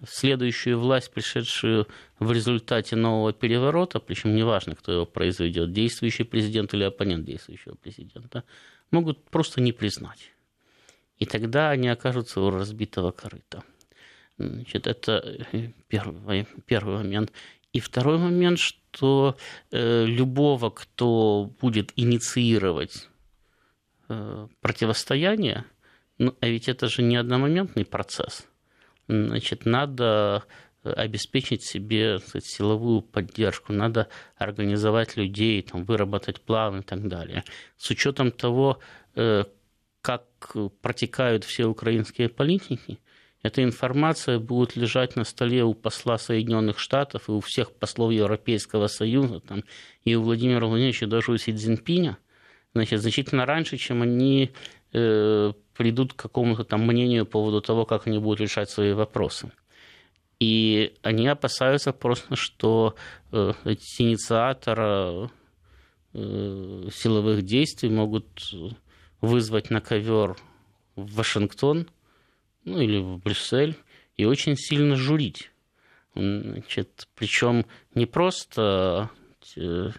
следующую 0.08 0.80
власть, 0.80 1.12
пришедшую 1.12 1.88
в 2.20 2.32
результате 2.32 2.95
нового 2.95 3.34
переворота, 3.34 3.99
причем 3.99 4.36
неважно, 4.36 4.76
кто 4.76 4.91
его 4.91 5.06
произведет, 5.06 5.72
действующий 5.72 6.24
президент 6.24 6.74
или 6.74 6.84
оппонент 6.84 7.26
действующего 7.26 7.76
президента, 7.76 8.43
могут 8.91 9.24
просто 9.30 9.62
не 9.62 9.72
признать. 9.72 10.32
И 11.18 11.26
тогда 11.26 11.70
они 11.70 11.88
окажутся 11.88 12.41
у 12.41 12.49
разбитого 12.49 13.12
корыта. 13.12 13.64
Значит, 14.38 14.88
это 14.88 15.48
э, 15.52 15.70
первый, 15.88 16.48
первый 16.66 16.98
момент. 16.98 17.32
И 17.72 17.80
второй 17.80 18.18
момент, 18.18 18.60
что 18.60 19.38
э, 19.72 20.06
любого, 20.06 20.70
кто 20.70 21.52
будет 21.62 21.92
инициировать 21.96 23.10
э, 24.10 24.48
противостояние, 24.62 25.66
ну, 26.18 26.36
а 26.40 26.48
ведь 26.48 26.70
это 26.70 26.88
же 26.88 27.02
не 27.02 27.18
одномоментный 27.18 27.86
процесс, 27.86 28.48
значит, 29.08 29.66
надо 29.66 30.44
обеспечить 30.84 31.64
себе 31.64 32.20
сказать, 32.20 32.46
силовую 32.46 33.02
поддержку, 33.02 33.74
надо 33.74 34.08
организовать 34.38 35.18
людей, 35.18 35.62
там, 35.62 35.84
выработать 35.84 36.42
план 36.42 36.80
и 36.80 36.84
так 36.84 37.08
далее. 37.08 37.44
С 37.78 37.90
учетом 37.90 38.32
того, 38.32 38.80
э, 39.16 39.46
как 40.02 40.56
протекают 40.82 41.44
все 41.44 41.66
украинские 41.66 42.30
политики, 42.30 43.00
эта 43.46 43.64
информация 43.64 44.39
будет 44.39 44.76
лежать 44.76 45.16
на 45.16 45.24
столе 45.24 45.64
у 45.64 45.76
посла 45.76 46.18
Соединенных 46.18 46.80
Штатов 46.80 47.30
и 47.30 47.32
у 47.32 47.41
всех 47.41 47.72
послов 47.74 48.12
Европейского 48.12 48.88
Союза, 48.88 49.39
там, 49.39 49.64
и 50.04 50.16
у 50.16 50.24
Владимира 50.24 50.66
Владимировича, 50.66 51.06
даже 51.06 51.32
у 51.32 51.38
Си 51.38 51.54
Цзиньпиня, 51.54 52.18
значит, 52.74 53.02
значительно 53.02 53.46
раньше, 53.46 53.78
чем 53.78 54.02
они 54.02 54.52
э, 54.93 55.54
придут 55.78 56.14
к 56.14 56.16
какому-то 56.16 56.64
там 56.64 56.88
мнению 56.88 57.28
по 57.28 57.34
поводу 57.34 57.62
того, 57.62 57.86
как 57.86 58.08
они 58.08 58.18
будут 58.18 58.41
решать 58.41 58.72
свои 58.72 58.93
вопросы. 58.93 59.52
И 60.39 60.96
они 61.04 61.28
опасаются 61.28 61.93
просто, 61.93 62.36
что 62.36 62.96
э, 63.32 63.54
эти 63.64 64.02
инициаторы 64.02 65.30
э, 66.14 66.89
силовых 66.91 67.43
действий 67.43 67.89
могут 67.89 68.28
вызвать 69.22 69.70
на 69.70 69.82
ковер 69.82 70.36
в 70.96 71.14
Вашингтон– 71.14 71.88
ну 72.66 72.82
или 72.82 72.97
в 72.97 73.20
Брюссель, 73.20 73.78
и 74.18 74.26
очень 74.26 74.57
сильно 74.57 74.95
журить. 74.95 75.51
Значит, 76.16 77.07
причем 77.16 77.66
не 77.93 78.05
просто 78.05 79.09
э, 79.55 79.91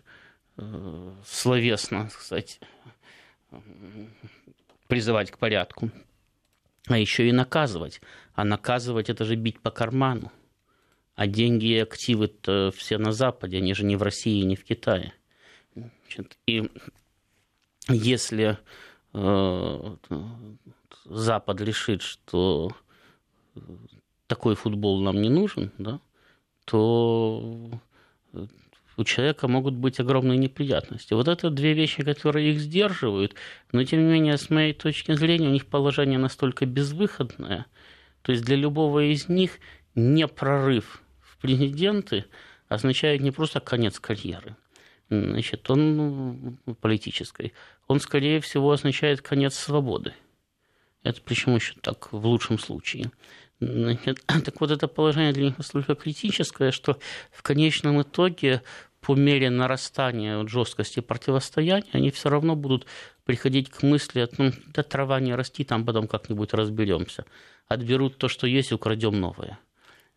словесно, 1.25 2.09
кстати, 2.09 2.61
призывать 4.89 5.31
к 5.31 5.39
порядку, 5.39 5.91
а 6.87 6.99
еще 6.99 7.29
и 7.29 7.33
наказывать. 7.33 8.01
А 8.35 8.45
наказывать 8.45 9.11
это 9.11 9.25
же 9.25 9.37
бить 9.37 9.61
по 9.61 9.71
карману. 9.71 10.33
А 11.15 11.27
деньги 11.27 11.67
и 11.67 11.79
активы 11.79 12.31
все 12.75 12.99
на 12.99 13.13
Западе, 13.13 13.59
они 13.59 13.75
же 13.75 13.85
не 13.85 13.97
в 13.97 14.03
России, 14.03 14.43
не 14.43 14.57
в 14.57 14.65
Китае. 14.65 15.15
Значит, 15.75 16.39
и 16.47 16.71
если 17.89 18.59
э, 19.13 19.97
Запад 21.05 21.61
решит, 21.61 22.03
что 22.03 22.73
такой 24.27 24.55
футбол 24.55 25.01
нам 25.01 25.21
не 25.21 25.29
нужен, 25.29 25.73
да, 25.79 26.01
то 26.65 27.71
у 28.97 29.05
человека 29.05 29.47
могут 29.47 29.75
быть 29.75 30.01
огромные 30.01 30.39
неприятности. 30.39 31.15
Вот 31.15 31.29
это 31.29 31.51
две 31.51 31.75
вещи, 31.75 32.03
которые 32.03 32.53
их 32.53 32.61
сдерживают, 32.61 33.35
но 33.73 33.85
тем 33.85 34.07
не 34.07 34.13
менее, 34.15 34.37
с 34.37 34.51
моей 34.51 34.73
точки 34.73 35.13
зрения, 35.13 35.49
у 35.49 35.53
них 35.53 35.67
положение 35.67 36.19
настолько 36.19 36.67
безвыходное, 36.67 37.67
то 38.23 38.33
есть 38.33 38.45
для 38.45 38.57
любого 38.57 39.05
из 39.11 39.29
них 39.29 39.59
не 39.95 40.27
прорыв 40.27 41.03
в 41.21 41.39
президенты 41.39 42.25
означает 42.69 43.21
не 43.21 43.31
просто 43.31 43.61
конец 43.61 44.01
карьеры, 44.01 44.57
значит, 45.09 45.71
он 45.71 45.97
ну, 45.97 46.75
политической, 46.81 47.53
он, 47.87 48.01
скорее 48.01 48.41
всего, 48.41 48.73
означает 48.73 49.21
конец 49.21 49.55
свободы. 49.55 50.15
Это 51.07 51.21
почему 51.23 51.57
еще 51.57 51.75
так 51.81 52.13
в 52.13 52.27
лучшем 52.27 52.59
случае. 52.59 53.11
Так 53.61 54.61
вот, 54.61 54.71
это 54.71 54.89
положение 54.89 55.33
для 55.33 55.45
них 55.45 55.59
настолько 55.59 55.95
критическое, 55.95 56.71
что 56.73 56.99
в 57.31 57.43
конечном 57.43 58.03
итоге 58.03 58.63
по 59.01 59.15
мере 59.15 59.51
нарастания 59.51 60.47
жесткости 60.47 61.01
противостояния, 61.01 61.89
они 61.93 62.11
все 62.11 62.29
равно 62.29 62.57
будут 62.57 62.87
приходить 63.25 63.71
к 63.71 63.83
мысли 63.83 64.21
о 64.21 64.27
том, 64.27 64.53
да 64.67 64.83
трава 64.83 65.21
не 65.21 65.35
расти, 65.35 65.65
там 65.65 65.85
потом 65.87 66.09
как-нибудь 66.09 66.53
разберемся. 66.53 67.25
Отберут 67.69 68.19
то, 68.19 68.29
что 68.29 68.47
есть, 68.47 68.73
украдем 68.73 69.21
новое. 69.21 69.59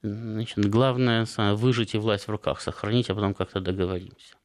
Значит, 0.02 0.66
главное 0.66 1.28
выжить 1.56 1.94
и 1.94 1.98
власть 1.98 2.28
в 2.28 2.32
руках 2.32 2.62
сохранить, 2.62 3.10
а 3.10 3.16
потом 3.16 3.34
как-то 3.34 3.60
договоримся. 3.60 4.36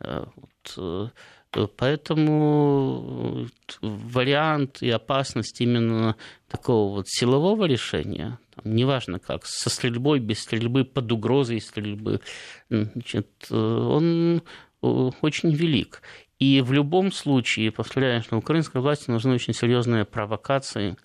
Э, 0.00 0.26
вот. 0.36 1.12
Э, 1.54 1.66
Поэтому 1.76 3.46
вариант 3.80 4.82
и 4.82 4.90
опасность 4.90 5.60
именно 5.60 6.16
такого 6.48 6.96
вот 6.96 7.08
силового 7.08 7.64
решения, 7.64 8.38
там, 8.54 8.74
неважно 8.74 9.18
как, 9.18 9.46
со 9.46 9.70
стрельбой, 9.70 10.20
без 10.20 10.40
стрельбы, 10.40 10.84
под 10.84 11.10
угрозой 11.12 11.60
стрельбы, 11.60 12.20
значит, 12.68 13.28
он 13.50 14.42
очень 14.80 15.50
велик. 15.50 16.02
И 16.38 16.60
в 16.60 16.72
любом 16.72 17.12
случае, 17.12 17.70
повторяю, 17.70 18.22
что 18.22 18.36
украинской 18.36 18.80
власти 18.80 19.10
нужны 19.10 19.34
очень 19.34 19.54
серьезные 19.54 20.04
провокации 20.04 20.96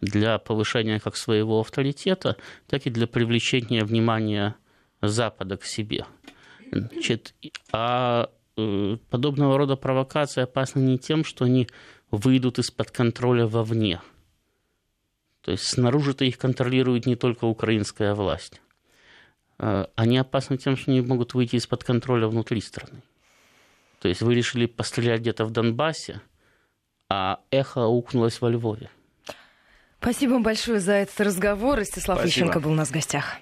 для 0.00 0.38
повышения 0.38 1.00
как 1.00 1.16
своего 1.16 1.60
авторитета, 1.60 2.36
так 2.66 2.86
и 2.86 2.90
для 2.90 3.06
привлечения 3.06 3.84
внимания 3.84 4.56
Запада 5.00 5.56
к 5.56 5.64
себе. 5.64 6.04
Значит, 6.72 7.34
а 7.72 8.28
Э, 8.32 8.41
подобного 8.54 9.56
рода 9.56 9.76
провокации 9.76 10.42
опасны 10.42 10.80
не 10.80 10.98
тем, 10.98 11.24
что 11.24 11.44
они 11.44 11.68
выйдут 12.10 12.58
из-под 12.58 12.90
контроля 12.90 13.46
вовне. 13.46 14.00
То 15.40 15.50
есть 15.50 15.64
снаружи-то 15.66 16.24
их 16.24 16.38
контролирует 16.38 17.06
не 17.06 17.16
только 17.16 17.46
украинская 17.46 18.14
власть. 18.14 18.60
Э, 19.58 19.86
они 19.96 20.18
опасны 20.18 20.56
тем, 20.56 20.76
что 20.76 20.90
они 20.90 21.00
могут 21.00 21.34
выйти 21.34 21.56
из-под 21.56 21.82
контроля 21.82 22.28
внутри 22.28 22.60
страны. 22.60 23.02
То 24.00 24.08
есть 24.08 24.22
вы 24.22 24.34
решили 24.34 24.66
пострелять 24.66 25.20
где-то 25.20 25.44
в 25.44 25.50
Донбассе, 25.50 26.20
а 27.08 27.40
эхо 27.50 27.86
укнулось 27.86 28.40
во 28.40 28.50
Львове. 28.50 28.90
Спасибо 30.00 30.40
большое 30.40 30.80
за 30.80 30.92
этот 30.94 31.20
разговор. 31.20 31.78
Ростислав 31.78 32.18
Спасибо. 32.18 32.46
Ищенко 32.46 32.60
был 32.60 32.72
у 32.72 32.74
нас 32.74 32.88
в 32.88 32.92
гостях. 32.92 33.36